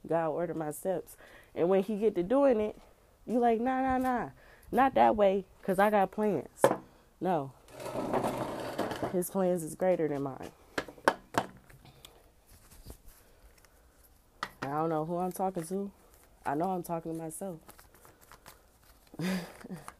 God, 0.09 0.31
order 0.31 0.55
my 0.55 0.73
steps. 0.73 1.17
And 1.55 1.69
when 1.69 1.85
he 1.85 1.97
get 1.97 2.17
to 2.17 2.25
doing 2.25 2.61
it, 2.61 2.77
you 3.27 3.39
like, 3.39 3.61
nah, 3.61 3.81
nah, 3.81 3.99
nah. 3.99 4.31
Not 4.73 4.95
that 4.95 5.15
way, 5.15 5.45
because 5.61 5.79
I 5.79 5.91
got 5.91 6.11
plans. 6.11 6.49
No. 7.21 7.53
His 9.13 9.31
plans 9.31 9.63
is 9.63 9.77
greater 9.77 10.09
than 10.09 10.23
mine. 10.23 10.51
I 14.63 14.67
don't 14.67 14.89
know 14.89 15.05
who 15.05 15.19
I'm 15.19 15.31
talking 15.31 15.63
to. 15.65 15.91
I 16.45 16.55
know 16.57 16.71
I'm 16.71 16.83
talking 16.83 17.13
to 17.13 17.19
myself. 17.19 17.59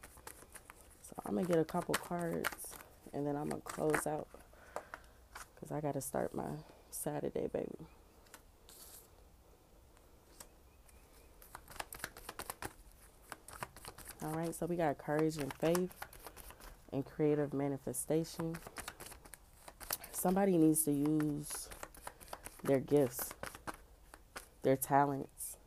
I'm 1.33 1.37
gonna 1.37 1.47
get 1.47 1.57
a 1.57 1.65
couple 1.65 1.95
cards 1.95 2.75
and 3.11 3.25
then 3.25 3.35
I'm 3.35 3.49
gonna 3.49 3.63
close 3.63 4.05
out 4.05 4.27
because 5.55 5.71
I 5.71 5.81
gotta 5.81 5.99
start 5.99 6.35
my 6.35 6.43
Saturday, 6.91 7.47
baby. 7.51 7.87
All 14.23 14.29
right, 14.33 14.53
so 14.53 14.67
we 14.67 14.75
got 14.75 14.99
courage 14.99 15.37
and 15.37 15.51
faith 15.53 15.89
and 16.91 17.03
creative 17.03 17.51
manifestation. 17.51 18.55
Somebody 20.11 20.59
needs 20.59 20.83
to 20.83 20.91
use 20.91 21.67
their 22.63 22.79
gifts, 22.79 23.33
their 24.61 24.77
talents. 24.77 25.57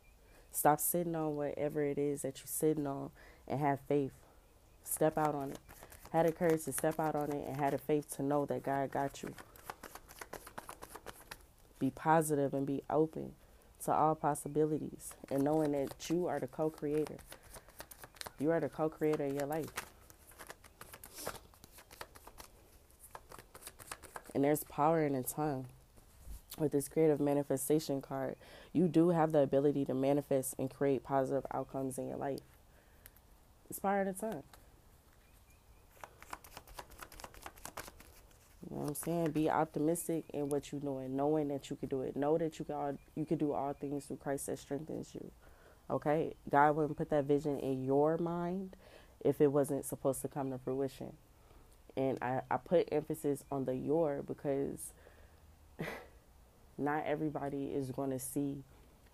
Stop 0.49 0.79
sitting 0.79 1.13
on 1.13 1.35
whatever 1.35 1.83
it 1.83 1.97
is 1.97 2.21
that 2.21 2.37
you're 2.37 2.45
sitting 2.45 2.87
on 2.87 3.09
and 3.49 3.59
have 3.59 3.81
faith 3.81 4.13
Step 4.97 5.15
out 5.15 5.35
on 5.35 5.51
it. 5.51 5.59
Had 6.11 6.25
the 6.25 6.31
courage 6.31 6.63
to 6.63 6.71
step 6.71 6.99
out 6.99 7.13
on 7.13 7.31
it 7.31 7.47
and 7.47 7.57
had 7.57 7.71
the 7.73 7.77
faith 7.77 8.15
to 8.15 8.23
know 8.23 8.47
that 8.47 8.63
God 8.63 8.89
got 8.89 9.21
you. 9.21 9.31
Be 11.77 11.91
positive 11.91 12.51
and 12.51 12.65
be 12.65 12.81
open 12.89 13.33
to 13.85 13.93
all 13.93 14.15
possibilities 14.15 15.13
and 15.29 15.43
knowing 15.43 15.73
that 15.73 16.09
you 16.09 16.25
are 16.25 16.39
the 16.39 16.47
co 16.47 16.71
creator. 16.71 17.17
You 18.39 18.49
are 18.49 18.59
the 18.59 18.69
co 18.69 18.89
creator 18.89 19.25
of 19.25 19.33
your 19.33 19.45
life. 19.45 19.69
And 24.33 24.43
there's 24.43 24.63
power 24.63 25.05
in 25.05 25.13
the 25.13 25.21
tongue. 25.21 25.67
With 26.57 26.71
this 26.71 26.89
creative 26.89 27.19
manifestation 27.19 28.01
card, 28.01 28.35
you 28.73 28.87
do 28.87 29.09
have 29.09 29.31
the 29.31 29.41
ability 29.41 29.85
to 29.85 29.93
manifest 29.93 30.55
and 30.57 30.71
create 30.71 31.03
positive 31.03 31.45
outcomes 31.53 31.99
in 31.99 32.07
your 32.07 32.17
life. 32.17 32.39
It's 33.69 33.77
power 33.77 34.01
in 34.01 34.07
the 34.07 34.13
tongue. 34.13 34.41
You 38.69 38.75
know 38.75 38.76
what 38.76 38.76
I'm 38.87 38.95
saying? 38.95 39.31
Be 39.31 39.49
optimistic 39.49 40.25
in 40.33 40.49
what 40.49 40.71
you're 40.71 41.01
and 41.01 41.15
knowing 41.15 41.47
that 41.49 41.69
you 41.69 41.75
can 41.75 41.89
do 41.89 42.01
it. 42.01 42.15
Know 42.15 42.37
that 42.37 42.59
you 42.59 42.65
can 42.65 42.75
all, 42.75 42.97
you 43.15 43.25
can 43.25 43.37
do 43.37 43.53
all 43.53 43.73
things 43.73 44.05
through 44.05 44.17
Christ 44.17 44.47
that 44.47 44.59
strengthens 44.59 45.13
you. 45.13 45.31
Okay? 45.89 46.35
God 46.49 46.75
wouldn't 46.75 46.97
put 46.97 47.09
that 47.09 47.25
vision 47.25 47.59
in 47.59 47.83
your 47.83 48.17
mind 48.17 48.75
if 49.23 49.41
it 49.41 49.47
wasn't 49.47 49.85
supposed 49.85 50.21
to 50.21 50.27
come 50.27 50.51
to 50.51 50.57
fruition. 50.57 51.13
And 51.95 52.17
I, 52.21 52.41
I 52.51 52.57
put 52.57 52.89
emphasis 52.91 53.43
on 53.51 53.65
the 53.65 53.75
your 53.75 54.21
because 54.21 54.93
not 56.77 57.03
everybody 57.05 57.65
is 57.67 57.91
going 57.91 58.11
to 58.11 58.19
see 58.19 58.63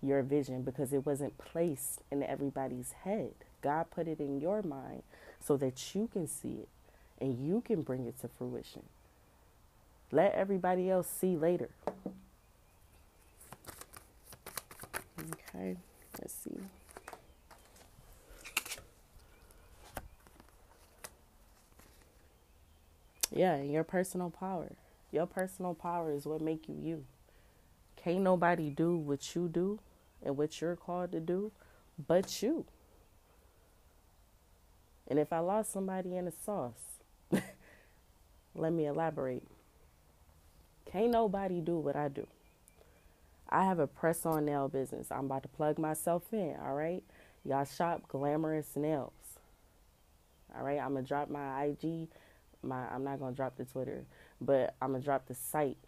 your 0.02 0.22
vision 0.22 0.62
because 0.62 0.92
it 0.92 1.06
wasn't 1.06 1.38
placed 1.38 2.02
in 2.10 2.22
everybody's 2.22 2.92
head. 3.04 3.32
God 3.62 3.86
put 3.90 4.06
it 4.06 4.20
in 4.20 4.40
your 4.40 4.62
mind 4.62 5.02
so 5.40 5.56
that 5.56 5.94
you 5.94 6.08
can 6.12 6.26
see 6.26 6.58
it 6.60 6.68
and 7.20 7.46
you 7.46 7.62
can 7.62 7.82
bring 7.82 8.06
it 8.06 8.20
to 8.20 8.28
fruition. 8.28 8.82
Let 10.14 10.34
everybody 10.34 10.88
else 10.88 11.08
see 11.08 11.36
later. 11.36 11.70
Okay, 15.18 15.76
let's 16.20 16.32
see. 16.32 16.60
Yeah, 23.32 23.60
your 23.60 23.82
personal 23.82 24.30
power. 24.30 24.76
Your 25.10 25.26
personal 25.26 25.74
power 25.74 26.12
is 26.12 26.26
what 26.26 26.40
make 26.40 26.68
you 26.68 26.76
you. 26.80 27.04
Can't 27.96 28.20
nobody 28.20 28.70
do 28.70 28.96
what 28.96 29.34
you 29.34 29.48
do 29.48 29.80
and 30.22 30.36
what 30.36 30.60
you're 30.60 30.76
called 30.76 31.10
to 31.10 31.18
do 31.18 31.50
but 32.06 32.40
you. 32.40 32.66
And 35.08 35.18
if 35.18 35.32
I 35.32 35.40
lost 35.40 35.72
somebody 35.72 36.14
in 36.14 36.26
the 36.26 36.32
sauce, 36.44 37.00
let 38.54 38.72
me 38.72 38.86
elaborate. 38.86 39.42
Can't 40.94 41.10
nobody 41.10 41.60
do 41.60 41.76
what 41.76 41.96
I 41.96 42.06
do. 42.06 42.24
I 43.48 43.64
have 43.64 43.80
a 43.80 43.86
press 43.88 44.24
on 44.24 44.44
nail 44.44 44.68
business. 44.68 45.08
I'm 45.10 45.24
about 45.24 45.42
to 45.42 45.48
plug 45.48 45.76
myself 45.76 46.22
in, 46.32 46.54
all 46.64 46.74
right? 46.74 47.02
Y'all 47.44 47.64
shop 47.64 48.06
glamorous 48.06 48.76
nails. 48.76 49.10
All 50.56 50.62
right, 50.62 50.78
I'm 50.78 50.94
gonna 50.94 51.02
drop 51.04 51.28
my 51.28 51.64
IG. 51.64 52.06
My 52.62 52.86
I'm 52.94 53.02
not 53.02 53.18
gonna 53.18 53.34
drop 53.34 53.56
the 53.56 53.64
Twitter, 53.64 54.04
but 54.40 54.76
I'm 54.80 54.92
gonna 54.92 55.02
drop 55.02 55.26
the 55.26 55.34
site. 55.34 55.78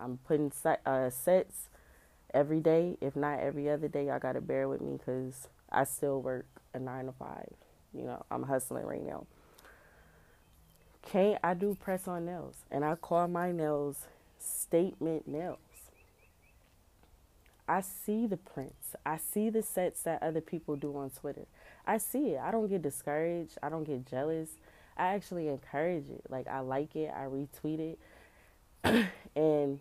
I'm 0.00 0.18
putting 0.26 0.50
uh, 0.84 1.10
sets 1.10 1.68
every 2.34 2.58
day, 2.58 2.98
if 3.00 3.14
not 3.14 3.38
every 3.38 3.70
other 3.70 3.86
day. 3.86 4.06
Y'all 4.06 4.18
gotta 4.18 4.40
bear 4.40 4.68
with 4.68 4.80
me 4.80 4.96
because 4.96 5.46
I 5.70 5.84
still 5.84 6.20
work 6.20 6.46
a 6.74 6.80
nine 6.80 7.06
to 7.06 7.12
five. 7.12 7.52
You 7.94 8.02
know, 8.02 8.26
I'm 8.32 8.42
hustling 8.42 8.84
right 8.84 9.06
now. 9.06 9.28
Can't 11.10 11.38
I 11.42 11.54
do 11.54 11.74
press 11.74 12.06
on 12.06 12.26
nails? 12.26 12.56
And 12.70 12.84
I 12.84 12.94
call 12.94 13.28
my 13.28 13.50
nails 13.50 14.06
statement 14.38 15.26
nails. 15.26 15.58
I 17.66 17.80
see 17.80 18.26
the 18.26 18.36
prints. 18.36 18.94
I 19.06 19.16
see 19.16 19.48
the 19.48 19.62
sets 19.62 20.02
that 20.02 20.22
other 20.22 20.42
people 20.42 20.76
do 20.76 20.94
on 20.98 21.08
Twitter. 21.10 21.46
I 21.86 21.96
see 21.96 22.30
it. 22.30 22.40
I 22.40 22.50
don't 22.50 22.68
get 22.68 22.82
discouraged. 22.82 23.56
I 23.62 23.70
don't 23.70 23.84
get 23.84 24.06
jealous. 24.06 24.50
I 24.98 25.14
actually 25.14 25.48
encourage 25.48 26.10
it. 26.10 26.24
Like 26.28 26.46
I 26.46 26.60
like 26.60 26.94
it. 26.94 27.10
I 27.14 27.24
retweet 27.24 27.96
it. 28.84 29.08
and 29.36 29.80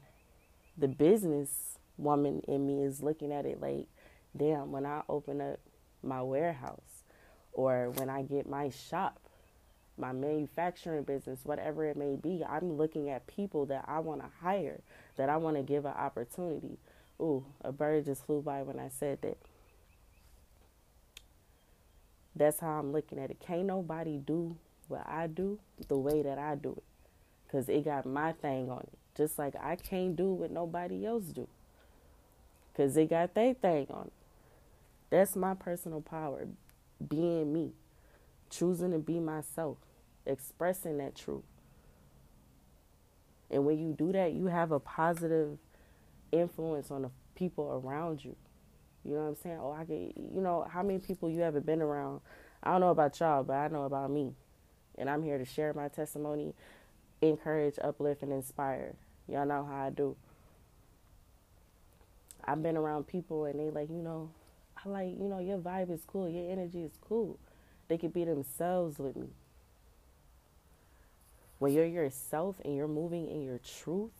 the 0.77 0.87
business 0.87 1.77
woman 1.97 2.41
in 2.47 2.65
me 2.65 2.83
is 2.83 3.03
looking 3.03 3.33
at 3.33 3.45
it 3.45 3.59
like, 3.59 3.87
damn, 4.35 4.71
when 4.71 4.85
I 4.85 5.01
open 5.09 5.41
up 5.41 5.59
my 6.01 6.21
warehouse 6.21 7.03
or 7.51 7.89
when 7.95 8.09
I 8.09 8.21
get 8.21 8.49
my 8.49 8.69
shop, 8.69 9.26
my 9.97 10.11
manufacturing 10.11 11.03
business, 11.03 11.39
whatever 11.43 11.85
it 11.85 11.97
may 11.97 12.15
be, 12.15 12.43
I'm 12.47 12.77
looking 12.77 13.09
at 13.09 13.27
people 13.27 13.65
that 13.67 13.85
I 13.87 13.99
want 13.99 14.21
to 14.21 14.29
hire, 14.41 14.81
that 15.15 15.29
I 15.29 15.37
want 15.37 15.57
to 15.57 15.63
give 15.63 15.85
an 15.85 15.93
opportunity. 15.93 16.77
Ooh, 17.19 17.45
a 17.61 17.71
bird 17.71 18.05
just 18.05 18.25
flew 18.25 18.41
by 18.41 18.61
when 18.61 18.79
I 18.79 18.89
said 18.89 19.21
that. 19.21 19.37
That's 22.35 22.59
how 22.59 22.79
I'm 22.79 22.91
looking 22.91 23.17
at 23.17 23.31
it. 23.31 23.39
Can't 23.39 23.65
nobody 23.65 24.17
do 24.17 24.57
what 24.87 25.07
I 25.07 25.27
do 25.27 25.59
the 25.87 25.97
way 25.97 26.21
that 26.21 26.37
I 26.37 26.55
do 26.55 26.73
it. 26.73 26.83
Because 27.45 27.67
it 27.67 27.85
got 27.85 28.05
my 28.05 28.33
thing 28.33 28.69
on 28.69 28.81
it. 28.81 28.97
Just 29.15 29.39
like 29.39 29.55
I 29.59 29.75
can't 29.75 30.15
do 30.15 30.31
what 30.33 30.51
nobody 30.51 31.05
else 31.05 31.25
do. 31.25 31.47
Because 32.71 32.93
they 32.93 33.07
got 33.07 33.33
their 33.33 33.55
thing 33.55 33.87
on 33.89 34.07
it. 34.07 34.13
That's 35.09 35.35
my 35.35 35.55
personal 35.55 36.01
power. 36.01 36.47
Being 37.07 37.51
me. 37.51 37.71
Choosing 38.49 38.91
to 38.91 38.99
be 38.99 39.19
myself. 39.19 39.77
Expressing 40.27 40.97
that 40.97 41.15
truth. 41.15 41.43
And 43.49 43.65
when 43.65 43.79
you 43.79 43.93
do 43.93 44.11
that, 44.11 44.33
you 44.33 44.47
have 44.47 44.71
a 44.71 44.79
positive 44.79 45.57
influence 46.31 46.91
on 46.91 47.03
the 47.03 47.09
people 47.35 47.81
around 47.83 48.23
you. 48.23 48.35
You 49.05 49.13
know 49.13 49.21
what 49.21 49.29
I'm 49.29 49.35
saying? 49.37 49.59
Oh, 49.61 49.71
I 49.71 49.85
can, 49.85 50.13
you 50.35 50.41
know, 50.41 50.67
how 50.69 50.83
many 50.83 50.99
people 50.99 51.29
you 51.29 51.41
ever 51.41 51.61
been 51.61 51.81
around? 51.81 52.19
I 52.61 52.71
don't 52.71 52.81
know 52.81 52.89
about 52.89 53.17
y'all, 53.19 53.43
but 53.43 53.53
I 53.53 53.69
know 53.69 53.83
about 53.83 54.11
me. 54.11 54.33
And 54.97 55.09
I'm 55.09 55.23
here 55.23 55.37
to 55.37 55.45
share 55.45 55.73
my 55.73 55.87
testimony, 55.87 56.53
encourage, 57.21 57.75
uplift, 57.81 58.21
and 58.23 58.33
inspire. 58.33 58.95
Y'all 59.29 59.45
know 59.45 59.65
how 59.65 59.85
I 59.85 59.89
do. 59.91 60.17
I've 62.43 62.61
been 62.61 62.75
around 62.75 63.07
people 63.07 63.45
and 63.45 63.59
they 63.59 63.69
like, 63.69 63.89
you 63.89 64.01
know, 64.01 64.29
I 64.83 64.89
like, 64.89 65.09
you 65.17 65.27
know, 65.27 65.39
your 65.39 65.57
vibe 65.57 65.91
is 65.91 66.01
cool, 66.05 66.29
your 66.29 66.51
energy 66.51 66.83
is 66.83 66.93
cool. 67.01 67.37
They 67.87 67.97
could 67.97 68.13
be 68.13 68.25
themselves 68.25 68.99
with 68.99 69.15
me. 69.15 69.27
When 71.59 71.73
you're 71.73 71.85
yourself 71.85 72.57
and 72.63 72.75
you're 72.75 72.87
moving 72.87 73.27
in 73.27 73.41
your 73.41 73.59
truth, 73.59 74.11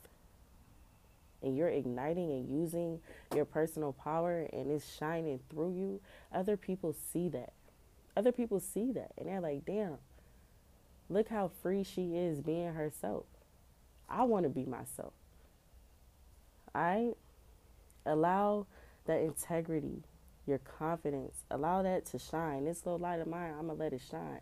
and 1.42 1.56
you're 1.56 1.70
igniting 1.70 2.32
and 2.32 2.50
using 2.50 3.00
your 3.36 3.46
personal 3.46 3.94
power 3.94 4.48
and 4.52 4.72
it's 4.72 4.98
shining 4.98 5.40
through 5.50 5.72
you, 5.72 6.02
other 6.34 6.58
people 6.58 6.96
see 7.12 7.30
that. 7.30 7.54
Other 8.16 8.32
people 8.32 8.60
see 8.60 8.92
that 8.94 9.12
and 9.18 9.28
they're 9.28 9.42
like, 9.42 9.66
damn, 9.66 9.98
look 11.10 11.30
how 11.30 11.52
free 11.62 11.84
she 11.84 12.16
is 12.16 12.42
being 12.42 12.74
herself. 12.74 13.26
I 14.10 14.24
want 14.24 14.44
to 14.44 14.50
be 14.50 14.66
myself. 14.66 15.14
I 16.74 17.12
allow 18.06 18.66
that 19.06 19.22
integrity, 19.22 20.04
your 20.46 20.60
confidence, 20.60 21.44
allow 21.52 21.84
that 21.84 22.06
to 22.08 22.20
shine. 22.20 22.66
This 22.66 22.86
little 22.86 23.00
light 23.00 23.20
of 23.20 23.28
mine, 23.28 23.54
I'm 23.58 23.68
going 23.68 23.78
to 23.78 23.84
let 23.84 23.94
it 23.94 24.02
shine. 24.10 24.42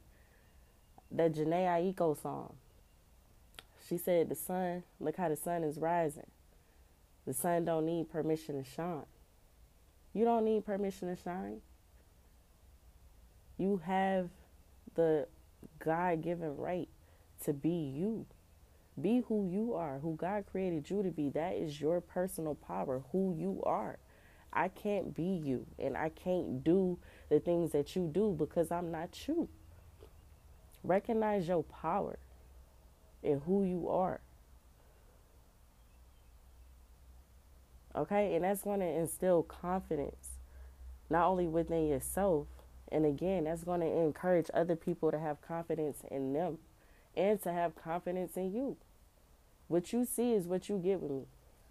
That 1.12 1.34
Jhené 1.34 1.94
Aiko 1.94 2.20
song, 2.20 2.56
she 3.88 3.98
said, 3.98 4.30
the 4.30 4.36
sun, 4.36 4.84
look 5.00 5.18
how 5.18 5.30
the 5.30 5.36
sun 5.36 5.64
is 5.64 5.78
rising. 5.78 6.28
The 7.28 7.34
sun 7.34 7.66
don't 7.66 7.86
need 7.86 8.10
permission 8.10 8.64
to 8.64 8.70
shine. 8.70 9.06
You 10.14 10.26
don't 10.26 10.46
need 10.46 10.66
permission 10.66 11.16
to 11.16 11.22
shine. 11.22 11.62
You 13.58 13.82
have 13.86 14.30
the 14.96 15.28
God 15.80 16.22
given 16.22 16.56
right 16.58 16.90
to 17.44 17.54
be 17.54 17.94
you. 17.96 18.26
Be 19.00 19.24
who 19.28 19.50
you 19.50 19.74
are, 19.74 20.00
who 20.00 20.16
God 20.16 20.46
created 20.50 20.90
you 20.90 21.04
to 21.04 21.12
be. 21.12 21.30
That 21.30 21.56
is 21.56 21.82
your 21.82 22.00
personal 22.02 22.56
power, 22.56 23.04
who 23.12 23.36
you 23.38 23.62
are. 23.66 23.98
I 24.54 24.70
can't 24.70 25.14
be 25.14 25.42
you, 25.44 25.66
and 25.78 25.98
I 25.98 26.10
can't 26.10 26.64
do 26.64 26.98
the 27.30 27.42
things 27.42 27.72
that 27.74 27.96
you 27.96 28.10
do 28.12 28.36
because 28.38 28.72
I'm 28.72 28.90
not 28.90 29.28
you. 29.28 29.50
Recognize 30.84 31.48
your 31.48 31.64
power 31.64 32.18
and 33.26 33.42
who 33.46 33.64
you 33.64 33.90
are. 33.90 34.22
Okay, 37.96 38.36
and 38.36 38.44
that's 38.44 38.62
going 38.62 38.82
to 38.82 38.86
instill 38.86 39.42
confidence 39.44 40.32
not 41.10 41.28
only 41.28 41.48
within 41.48 41.88
yourself, 41.88 42.48
and 42.92 43.06
again, 43.06 43.46
that's 43.46 43.64
going 43.64 43.80
to 43.82 43.88
encourage 43.88 44.50
other 44.54 44.76
people 44.76 45.12
to 45.12 45.20
have 45.20 45.42
confidence 45.42 46.00
in 46.12 46.34
them 46.34 46.58
and 47.16 47.42
to 47.44 47.52
have 47.52 47.76
confidence 47.76 48.36
in 48.36 48.54
you. 48.54 48.78
What 49.68 49.94
you 49.94 50.06
see 50.06 50.34
is 50.34 50.46
what 50.46 50.70
you 50.70 50.78
get 50.78 51.02
with 51.02 51.12
me. 51.12 51.26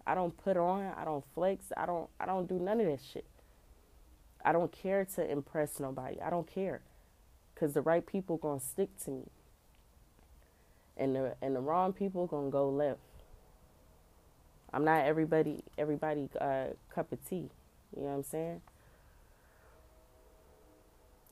I 0.05 0.15
don't 0.15 0.35
put 0.37 0.57
on, 0.57 0.93
I 0.97 1.05
don't 1.05 1.23
flex, 1.33 1.71
I 1.75 1.85
don't 1.85 2.09
I 2.19 2.25
don't 2.25 2.47
do 2.47 2.59
none 2.59 2.79
of 2.79 2.87
that 2.87 2.99
shit. 3.01 3.25
I 4.43 4.51
don't 4.51 4.71
care 4.71 5.05
to 5.15 5.29
impress 5.29 5.79
nobody. 5.79 6.19
I 6.21 6.29
don't 6.29 6.47
care. 6.47 6.81
Cuz 7.55 7.73
the 7.73 7.81
right 7.81 8.05
people 8.05 8.37
going 8.37 8.59
to 8.59 8.65
stick 8.65 8.97
to 9.05 9.11
me. 9.11 9.31
And 10.97 11.15
the 11.15 11.35
and 11.41 11.55
the 11.55 11.59
wrong 11.59 11.93
people 11.93 12.27
to 12.27 12.49
go 12.49 12.69
left. 12.69 12.99
I'm 14.73 14.85
not 14.85 15.05
everybody 15.05 15.63
everybody 15.77 16.29
uh, 16.39 16.67
cup 16.93 17.11
of 17.11 17.25
tea. 17.27 17.49
You 17.95 18.03
know 18.03 18.07
what 18.07 18.15
I'm 18.15 18.23
saying? 18.23 18.61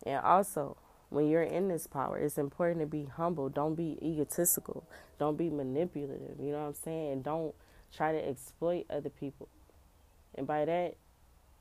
And 0.06 0.18
also, 0.20 0.78
when 1.10 1.30
you're 1.30 1.44
in 1.44 1.68
this 1.68 1.88
power, 1.88 2.18
it's 2.18 2.38
important 2.38 2.82
to 2.82 2.86
be 2.86 3.06
humble. 3.06 3.50
Don't 3.50 3.76
be 3.76 3.98
egotistical. 4.02 4.84
Don't 5.20 5.38
be 5.38 5.50
manipulative. 5.50 6.40
You 6.40 6.52
know 6.52 6.62
what 6.62 6.68
I'm 6.68 6.74
saying? 6.74 7.22
Don't 7.22 7.54
try 7.96 8.12
to 8.12 8.28
exploit 8.28 8.86
other 8.90 9.10
people. 9.10 9.48
And 10.36 10.48
by 10.48 10.66
that, 10.66 10.96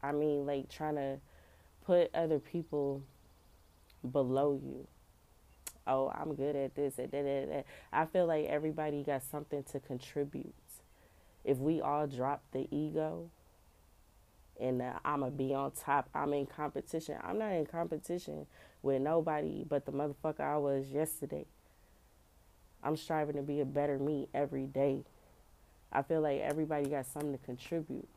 I 0.03 0.13
mean 0.13 0.47
like 0.47 0.69
trying 0.69 0.97
to 0.97 1.19
put 1.85 2.15
other 2.15 2.39
people 2.39 3.03
below 4.11 4.53
you. 4.53 4.87
Oh, 5.87 6.13
I'm 6.15 6.35
good 6.35 6.55
at 6.55 6.75
this, 6.75 6.99
at 6.99 7.11
that, 7.11 7.27
at 7.27 7.49
that. 7.49 7.67
I 7.93 8.07
feel 8.07 8.27
like 8.27 8.47
everybody 8.47 9.03
got 9.03 9.23
something 9.23 9.65
to 9.65 9.81
contribute 9.81 10.55
if 11.45 11.59
we 11.59 11.81
all 11.81 12.07
drop 12.07 12.43
the 12.53 12.69
ego 12.71 13.31
and 14.61 14.81
uh, 14.81 14.93
I'm 15.05 15.21
gonna 15.21 15.33
be 15.33 15.55
on 15.55 15.73
top, 15.73 16.09
I'm 16.15 16.33
in 16.35 16.47
competition. 16.47 17.17
I'm 17.23 17.39
not 17.39 17.53
in 17.53 17.67
competition 17.67 18.47
with 18.83 19.03
nobody 19.03 19.65
but 19.69 19.87
the 19.87 19.93
motherfucker 19.93 20.41
I 20.41 20.57
was 20.59 20.91
yesterday. 20.91 21.47
I'm 22.83 22.97
striving 22.97 23.37
to 23.37 23.43
be 23.43 23.61
a 23.61 23.65
better 23.65 23.99
me 23.99 24.29
every 24.35 24.67
day. 24.67 25.05
I 25.93 26.03
feel 26.03 26.21
like 26.21 26.41
everybody 26.41 26.89
got 26.89 27.07
something 27.07 27.33
to 27.33 27.45
contribute. 27.45 28.09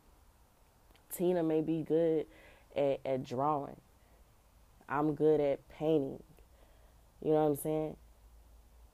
Tina 1.15 1.43
may 1.43 1.61
be 1.61 1.83
good 1.83 2.25
at, 2.75 2.99
at 3.05 3.25
drawing. 3.25 3.77
I'm 4.87 5.13
good 5.15 5.39
at 5.39 5.67
painting. 5.69 6.21
You 7.25 7.31
know 7.31 7.45
what 7.45 7.49
I'm 7.49 7.57
saying? 7.57 7.97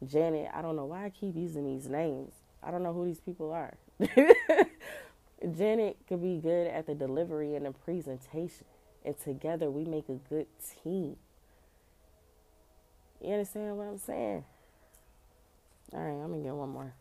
Janet, 0.08 0.48
I 0.54 0.62
don't 0.62 0.78
know 0.78 0.86
why 0.86 1.04
I 1.04 1.10
keep 1.10 1.36
using 1.36 1.66
these 1.66 1.90
names. 1.90 2.32
I 2.64 2.72
don't 2.72 2.82
know 2.82 2.94
who 2.94 3.06
these 3.06 3.20
people 3.20 3.52
are. 3.52 3.74
Janet 5.58 5.98
could 6.08 6.22
be 6.22 6.38
good 6.38 6.68
at 6.68 6.88
the 6.88 6.96
delivery 6.96 7.56
and 7.56 7.66
the 7.66 7.72
presentation. 7.72 8.66
And 9.04 9.20
together 9.20 9.70
we 9.70 9.84
make 9.84 10.08
a 10.08 10.14
good 10.30 10.48
team. 10.82 11.18
You 13.22 13.34
understand 13.34 13.78
what 13.78 13.88
I'm 13.88 13.98
saying? 13.98 14.46
All 15.94 16.00
right, 16.00 16.24
I'm 16.24 16.32
to 16.32 16.40
get 16.40 16.54
one 16.54 16.70
more. 16.70 16.94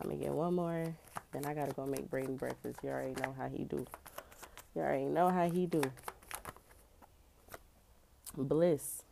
I'm 0.00 0.10
to 0.10 0.16
get 0.16 0.30
one 0.30 0.54
more. 0.54 0.94
Then 1.32 1.44
I 1.44 1.54
got 1.54 1.70
to 1.70 1.74
go 1.74 1.86
make 1.86 2.08
Braden 2.08 2.36
breakfast. 2.36 2.78
You 2.84 2.90
already 2.90 3.20
know 3.20 3.34
how 3.36 3.48
he 3.48 3.64
do. 3.64 3.84
You 4.76 4.82
already 4.82 5.06
know 5.06 5.28
how 5.28 5.50
he 5.50 5.66
do. 5.66 5.82
Bliss. 8.36 9.02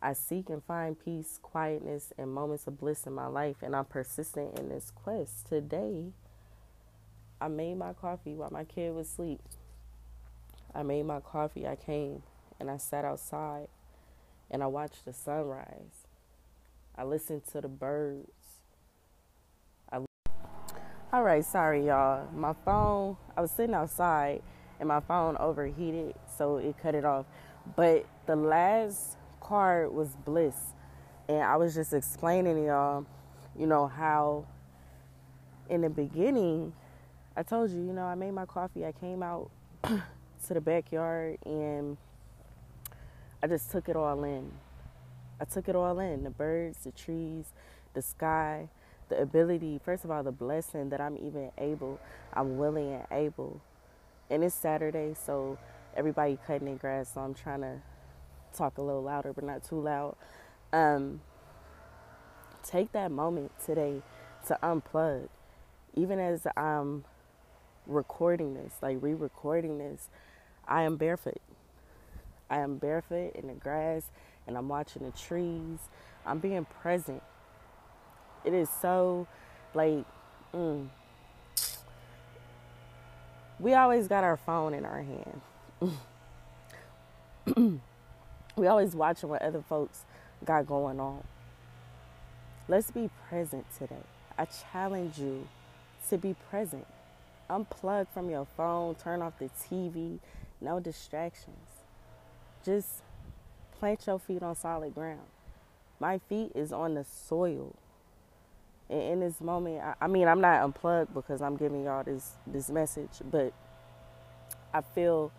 I 0.00 0.12
seek 0.12 0.48
and 0.48 0.62
find 0.62 0.98
peace, 0.98 1.38
quietness, 1.42 2.12
and 2.16 2.32
moments 2.32 2.66
of 2.66 2.78
bliss 2.78 3.06
in 3.06 3.12
my 3.12 3.26
life, 3.26 3.56
and 3.62 3.74
I'm 3.74 3.84
persistent 3.84 4.58
in 4.58 4.68
this 4.68 4.92
quest. 4.94 5.48
Today, 5.48 6.12
I 7.40 7.48
made 7.48 7.76
my 7.76 7.92
coffee 7.92 8.34
while 8.34 8.50
my 8.50 8.64
kid 8.64 8.94
was 8.94 9.08
asleep. 9.08 9.40
I 10.74 10.82
made 10.82 11.04
my 11.04 11.20
coffee. 11.20 11.66
I 11.66 11.76
came 11.76 12.22
and 12.60 12.70
I 12.70 12.76
sat 12.76 13.04
outside 13.04 13.68
and 14.50 14.62
I 14.62 14.66
watched 14.66 15.04
the 15.04 15.12
sunrise. 15.12 16.06
I 16.96 17.04
listened 17.04 17.46
to 17.52 17.60
the 17.60 17.68
birds. 17.68 18.30
I... 19.92 20.04
All 21.12 21.22
right, 21.22 21.44
sorry, 21.44 21.86
y'all. 21.86 22.28
My 22.34 22.54
phone, 22.64 23.16
I 23.36 23.40
was 23.40 23.50
sitting 23.50 23.74
outside 23.74 24.42
and 24.80 24.88
my 24.88 25.00
phone 25.00 25.36
overheated, 25.38 26.14
so 26.36 26.58
it 26.58 26.76
cut 26.80 26.94
it 26.94 27.04
off. 27.04 27.26
But 27.76 28.06
the 28.26 28.36
last 28.36 29.17
card 29.48 29.92
was 29.92 30.08
bliss. 30.26 30.74
And 31.28 31.42
I 31.42 31.56
was 31.56 31.74
just 31.74 31.94
explaining 31.94 32.56
to 32.56 32.66
y'all, 32.66 33.06
you 33.58 33.66
know, 33.66 33.86
how 33.86 34.44
in 35.70 35.80
the 35.80 35.88
beginning, 35.88 36.72
I 37.36 37.42
told 37.42 37.70
you, 37.70 37.78
you 37.78 37.92
know, 37.92 38.04
I 38.04 38.14
made 38.14 38.32
my 38.32 38.44
coffee. 38.44 38.84
I 38.84 38.92
came 38.92 39.22
out 39.22 39.50
to 39.84 40.54
the 40.54 40.60
backyard 40.60 41.38
and 41.46 41.96
I 43.42 43.46
just 43.46 43.70
took 43.70 43.88
it 43.88 43.96
all 43.96 44.22
in. 44.24 44.52
I 45.40 45.44
took 45.44 45.68
it 45.68 45.76
all 45.76 45.98
in 45.98 46.24
the 46.24 46.30
birds, 46.30 46.78
the 46.84 46.90
trees, 46.90 47.46
the 47.94 48.02
sky, 48.02 48.68
the 49.08 49.20
ability, 49.20 49.80
first 49.82 50.04
of 50.04 50.10
all, 50.10 50.22
the 50.22 50.32
blessing 50.32 50.90
that 50.90 51.00
I'm 51.00 51.16
even 51.16 51.52
able, 51.56 51.98
I'm 52.34 52.58
willing 52.58 52.92
and 52.92 53.06
able. 53.10 53.62
And 54.28 54.44
it's 54.44 54.54
Saturday, 54.54 55.14
so 55.14 55.56
everybody 55.96 56.38
cutting 56.46 56.66
their 56.66 56.76
grass, 56.76 57.14
so 57.14 57.20
I'm 57.20 57.34
trying 57.34 57.62
to 57.62 57.80
talk 58.58 58.78
a 58.78 58.82
little 58.82 59.02
louder, 59.02 59.32
but 59.32 59.44
not 59.44 59.64
too 59.64 59.80
loud. 59.80 60.16
Um, 60.72 61.20
take 62.62 62.92
that 62.92 63.10
moment 63.10 63.52
today 63.64 64.02
to 64.46 64.58
unplug. 64.62 65.28
Even 65.94 66.18
as 66.18 66.46
I'm 66.56 67.04
recording 67.86 68.54
this, 68.54 68.74
like 68.82 68.98
re 69.00 69.14
recording 69.14 69.78
this, 69.78 70.08
I 70.66 70.82
am 70.82 70.96
barefoot. 70.96 71.40
I 72.50 72.58
am 72.58 72.76
barefoot 72.78 73.34
in 73.34 73.46
the 73.46 73.54
grass 73.54 74.10
and 74.46 74.56
I'm 74.56 74.68
watching 74.68 75.04
the 75.04 75.16
trees. 75.16 75.78
I'm 76.26 76.38
being 76.38 76.64
present. 76.64 77.22
It 78.44 78.54
is 78.54 78.68
so 78.82 79.26
like, 79.74 80.04
mm, 80.54 80.88
we 83.60 83.74
always 83.74 84.08
got 84.08 84.24
our 84.24 84.36
phone 84.36 84.74
in 84.74 84.84
our 84.84 85.02
hand. 85.02 85.40
we 88.58 88.66
always 88.66 88.94
watching 88.94 89.28
what 89.28 89.42
other 89.42 89.62
folks 89.62 90.04
got 90.44 90.66
going 90.66 91.00
on. 91.00 91.22
Let's 92.68 92.90
be 92.90 93.08
present 93.28 93.64
today. 93.78 94.02
I 94.36 94.46
challenge 94.46 95.18
you 95.18 95.48
to 96.10 96.18
be 96.18 96.34
present. 96.50 96.86
Unplug 97.48 98.08
from 98.12 98.28
your 98.28 98.46
phone, 98.56 98.94
turn 98.94 99.22
off 99.22 99.38
the 99.38 99.48
TV, 99.48 100.18
no 100.60 100.80
distractions. 100.80 101.56
Just 102.64 103.02
plant 103.78 104.06
your 104.06 104.18
feet 104.18 104.42
on 104.42 104.54
solid 104.54 104.94
ground. 104.94 105.20
My 106.00 106.18
feet 106.18 106.52
is 106.54 106.72
on 106.72 106.94
the 106.94 107.04
soil. 107.04 107.74
And 108.90 109.02
in 109.02 109.20
this 109.20 109.40
moment, 109.40 109.82
I, 109.82 109.94
I 110.02 110.06
mean, 110.06 110.28
I'm 110.28 110.40
not 110.40 110.62
unplugged 110.62 111.14
because 111.14 111.40
I'm 111.40 111.56
giving 111.56 111.84
y'all 111.84 112.04
this 112.04 112.32
this 112.46 112.68
message, 112.68 113.10
but 113.30 113.52
I 114.72 114.80
feel 114.82 115.32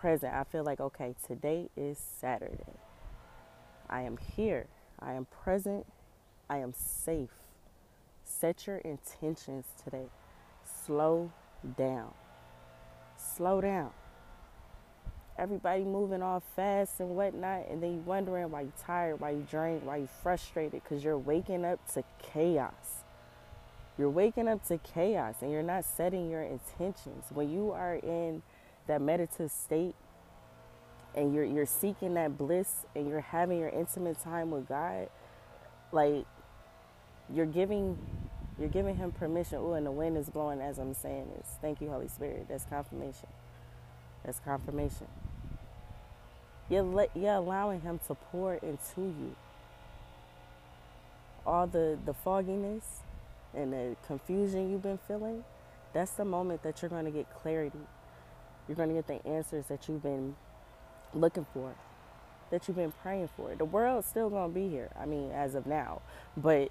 present. 0.00 0.32
I 0.32 0.44
feel 0.44 0.64
like 0.64 0.80
okay, 0.80 1.14
today 1.26 1.68
is 1.76 1.98
Saturday. 1.98 2.78
I 3.88 4.02
am 4.02 4.16
here. 4.16 4.66
I 4.98 5.12
am 5.12 5.26
present. 5.26 5.86
I 6.48 6.58
am 6.58 6.72
safe. 6.72 7.30
Set 8.24 8.66
your 8.66 8.78
intentions 8.78 9.66
today. 9.82 10.06
Slow 10.86 11.32
down. 11.76 12.14
Slow 13.16 13.60
down. 13.60 13.90
Everybody 15.38 15.84
moving 15.84 16.22
off 16.22 16.42
fast 16.54 17.00
and 17.00 17.10
whatnot, 17.10 17.68
and 17.68 17.82
then 17.82 17.94
you 17.94 18.02
wondering 18.04 18.50
why 18.50 18.62
you 18.62 18.72
tired, 18.78 19.20
why 19.20 19.30
you 19.30 19.46
drained, 19.50 19.84
why 19.84 19.96
you 19.98 20.08
frustrated, 20.22 20.82
because 20.82 21.02
you're 21.02 21.18
waking 21.18 21.64
up 21.64 21.78
to 21.94 22.04
chaos. 22.22 23.04
You're 23.98 24.10
waking 24.10 24.48
up 24.48 24.66
to 24.68 24.78
chaos 24.78 25.36
and 25.42 25.50
you're 25.50 25.62
not 25.62 25.84
setting 25.84 26.30
your 26.30 26.42
intentions. 26.42 27.24
When 27.30 27.50
you 27.50 27.72
are 27.72 27.96
in 27.96 28.42
that 28.90 29.00
meditative 29.00 29.50
state 29.50 29.94
and 31.14 31.34
you're 31.34 31.44
you're 31.44 31.66
seeking 31.66 32.14
that 32.14 32.36
bliss 32.36 32.86
and 32.94 33.08
you're 33.08 33.20
having 33.20 33.58
your 33.58 33.68
intimate 33.68 34.20
time 34.22 34.50
with 34.50 34.68
God, 34.68 35.08
like 35.92 36.26
you're 37.32 37.46
giving 37.46 37.98
you're 38.58 38.68
giving 38.68 38.96
him 38.96 39.12
permission. 39.12 39.58
Oh, 39.60 39.72
and 39.72 39.86
the 39.86 39.90
wind 39.90 40.16
is 40.18 40.28
blowing 40.28 40.60
as 40.60 40.78
I'm 40.78 40.94
saying 40.94 41.28
this. 41.36 41.46
Thank 41.62 41.80
you, 41.80 41.88
Holy 41.88 42.08
Spirit. 42.08 42.46
That's 42.48 42.64
confirmation. 42.64 43.28
That's 44.24 44.38
confirmation. 44.40 45.06
You're, 46.68 46.82
let, 46.82 47.10
you're 47.16 47.34
allowing 47.34 47.80
him 47.80 48.00
to 48.06 48.14
pour 48.14 48.54
into 48.54 49.00
you. 49.00 49.34
All 51.46 51.66
the, 51.66 51.98
the 52.04 52.14
fogginess 52.14 53.00
and 53.54 53.72
the 53.72 53.96
confusion 54.06 54.70
you've 54.70 54.82
been 54.82 54.98
feeling, 55.08 55.42
that's 55.94 56.12
the 56.12 56.24
moment 56.24 56.62
that 56.62 56.82
you're 56.82 56.90
going 56.90 57.06
to 57.06 57.10
get 57.10 57.26
clarity. 57.42 57.80
You're 58.70 58.76
going 58.76 58.90
to 58.90 58.94
get 58.94 59.08
the 59.08 59.28
answers 59.28 59.66
that 59.66 59.88
you've 59.88 60.04
been 60.04 60.36
looking 61.12 61.44
for, 61.52 61.74
that 62.52 62.68
you've 62.68 62.76
been 62.76 62.92
praying 63.02 63.28
for. 63.36 63.52
The 63.56 63.64
world's 63.64 64.06
still 64.06 64.30
going 64.30 64.48
to 64.48 64.54
be 64.54 64.68
here. 64.68 64.90
I 64.96 65.06
mean, 65.06 65.32
as 65.32 65.56
of 65.56 65.66
now. 65.66 66.02
But 66.36 66.70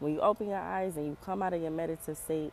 when 0.00 0.12
you 0.12 0.20
open 0.20 0.48
your 0.48 0.58
eyes 0.58 0.96
and 0.96 1.06
you 1.06 1.16
come 1.24 1.44
out 1.44 1.54
of 1.54 1.62
your 1.62 1.70
meditative 1.70 2.18
state, 2.18 2.52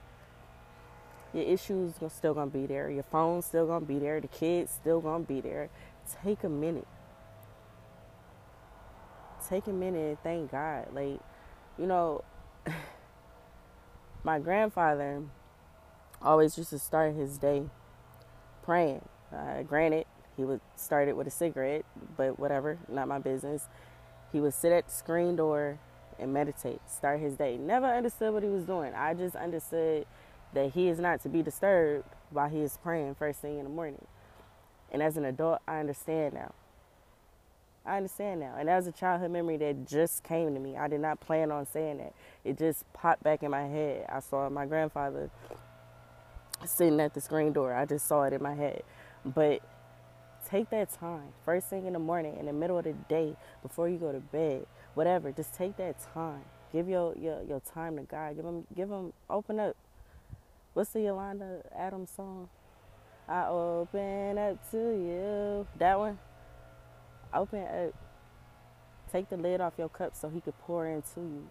your 1.33 1.43
issues 1.43 1.93
are 2.03 2.09
still 2.11 2.35
gonna 2.35 2.51
be 2.51 2.67
there. 2.67 2.91
Your 2.91 3.01
phone's 3.01 3.45
still 3.45 3.65
gonna 3.65 3.85
be 3.85 3.97
there. 3.97 4.21
The 4.21 4.27
kids 4.27 4.71
still 4.71 5.01
gonna 5.01 5.23
be 5.23 5.41
there. 5.41 5.69
Take 6.23 6.43
a 6.43 6.49
minute. 6.49 6.87
Take 9.49 9.65
a 9.65 9.73
minute 9.73 10.07
and 10.07 10.19
thank 10.19 10.51
God. 10.51 10.89
Like, 10.93 11.19
you 11.79 11.87
know, 11.87 12.23
my 14.23 14.37
grandfather 14.37 15.23
always 16.21 16.55
used 16.55 16.69
to 16.69 16.77
start 16.77 17.15
his 17.15 17.39
day 17.39 17.63
praying. 18.63 19.01
Uh, 19.31 19.63
granted, 19.63 20.05
he 20.35 20.43
would 20.43 20.61
start 20.75 21.07
it 21.07 21.15
with 21.15 21.27
a 21.27 21.31
cigarette, 21.31 21.85
but 22.17 22.39
whatever, 22.39 22.77
not 22.89 23.07
my 23.07 23.19
business. 23.19 23.67
He 24.31 24.39
would 24.39 24.53
sit 24.53 24.71
at 24.71 24.87
the 24.87 24.93
screen 24.93 25.35
door 25.35 25.77
and 26.19 26.33
meditate, 26.33 26.81
start 26.87 27.19
his 27.19 27.35
day. 27.35 27.57
Never 27.57 27.85
understood 27.85 28.33
what 28.33 28.43
he 28.43 28.49
was 28.49 28.63
doing. 28.63 28.93
I 28.95 29.13
just 29.13 29.35
understood 29.35 30.05
that 30.53 30.71
he 30.73 30.87
is 30.87 30.99
not 30.99 31.21
to 31.21 31.29
be 31.29 31.41
disturbed 31.41 32.07
while 32.29 32.49
he 32.49 32.61
is 32.61 32.77
praying 32.81 33.15
first 33.15 33.39
thing 33.39 33.57
in 33.57 33.63
the 33.63 33.69
morning. 33.69 34.05
And 34.91 35.01
as 35.01 35.17
an 35.17 35.25
adult, 35.25 35.59
I 35.67 35.79
understand 35.79 36.33
now. 36.33 36.53
I 37.85 37.97
understand 37.97 38.39
now. 38.39 38.55
And 38.57 38.69
that 38.69 38.77
was 38.77 38.87
a 38.87 38.91
childhood 38.91 39.31
memory 39.31 39.57
that 39.57 39.87
just 39.87 40.23
came 40.23 40.53
to 40.53 40.59
me. 40.59 40.77
I 40.77 40.87
did 40.87 41.01
not 41.01 41.19
plan 41.19 41.51
on 41.51 41.65
saying 41.65 41.97
that. 41.97 42.13
It 42.45 42.57
just 42.57 42.91
popped 42.93 43.23
back 43.23 43.43
in 43.43 43.51
my 43.51 43.63
head. 43.67 44.05
I 44.09 44.19
saw 44.19 44.49
my 44.49 44.65
grandfather 44.65 45.29
sitting 46.67 46.99
at 47.01 47.13
the 47.13 47.21
screen 47.21 47.53
door. 47.53 47.73
I 47.75 47.85
just 47.85 48.07
saw 48.07 48.23
it 48.23 48.33
in 48.33 48.43
my 48.43 48.55
head. 48.55 48.83
But 49.25 49.61
take 50.49 50.69
that 50.71 50.91
time, 50.93 51.33
first 51.45 51.69
thing 51.69 51.87
in 51.87 51.93
the 51.93 51.99
morning, 51.99 52.37
in 52.39 52.47
the 52.47 52.53
middle 52.53 52.77
of 52.77 52.85
the 52.85 52.93
day, 53.09 53.35
before 53.63 53.89
you 53.89 53.97
go 53.97 54.11
to 54.11 54.19
bed, 54.19 54.67
whatever. 54.95 55.31
Just 55.31 55.55
take 55.55 55.77
that 55.77 55.97
time. 56.13 56.43
Give 56.73 56.89
your 56.89 57.15
your, 57.17 57.43
your 57.43 57.61
time 57.61 57.97
to 57.97 58.03
God. 58.03 58.35
Give 58.35 58.45
him 58.45 58.65
give 58.75 58.89
him 58.89 59.13
open 59.29 59.59
up. 59.59 59.75
What's 60.73 60.91
the 60.91 61.01
Yolanda 61.01 61.63
Adams 61.77 62.11
song? 62.15 62.49
I 63.27 63.47
open 63.47 64.37
up 64.37 64.71
to 64.71 64.77
you. 64.77 65.67
That 65.79 65.99
one. 65.99 66.19
Open 67.33 67.61
up. 67.63 67.95
Take 69.11 69.29
the 69.29 69.37
lid 69.37 69.61
off 69.61 69.73
your 69.77 69.89
cup 69.89 70.15
so 70.15 70.29
he 70.29 70.41
could 70.41 70.57
pour 70.61 70.87
into 70.87 71.21
you. 71.21 71.49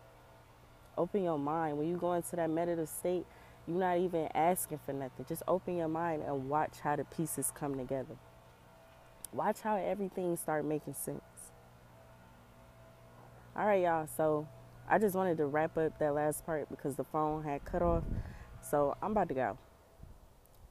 Open 0.99 1.25
your 1.25 1.39
mind. 1.39 1.79
When 1.79 1.89
you 1.89 1.97
go 1.97 2.15
into 2.15 2.37
that 2.37 2.51
meditative 2.51 2.89
state, 2.89 3.27
you're 3.67 3.79
not 3.79 3.99
even 3.99 4.29
asking 4.35 4.81
for 4.85 4.93
nothing. 4.93 5.25
Just 5.29 5.43
open 5.47 5.77
your 5.77 5.89
mind 5.89 6.23
and 6.23 6.49
watch 6.49 6.81
how 6.83 6.97
the 6.97 7.05
pieces 7.05 7.53
come 7.55 7.77
together. 7.77 8.17
Watch 9.33 9.61
how 9.61 9.77
everything 9.77 10.37
start 10.37 10.65
making 10.65 10.95
sense. 10.95 11.21
All 13.57 13.67
right, 13.67 13.83
y'all. 13.83 14.09
So 14.17 14.49
I 14.89 14.99
just 14.99 15.15
wanted 15.15 15.37
to 15.39 15.47
wrap 15.47 15.77
up 15.79 15.99
that 15.99 16.15
last 16.15 16.45
part 16.45 16.69
because 16.71 16.97
the 16.97 17.05
phone 17.05 17.45
had 17.45 17.65
cut 17.65 17.83
off. 17.83 18.05
So 18.69 18.97
I'm 19.03 19.13
about 19.13 19.29
to 19.29 19.35
go. 19.35 19.59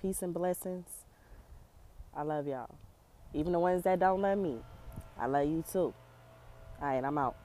Peace 0.01 0.21
and 0.21 0.33
blessings. 0.33 0.87
I 2.15 2.23
love 2.23 2.47
y'all. 2.47 2.75
Even 3.33 3.53
the 3.53 3.59
ones 3.59 3.83
that 3.83 3.99
don't 3.99 4.21
love 4.21 4.37
me, 4.37 4.57
I 5.17 5.27
love 5.27 5.47
you 5.47 5.63
too. 5.71 5.93
All 6.81 6.87
right, 6.87 7.03
I'm 7.03 7.17
out. 7.17 7.35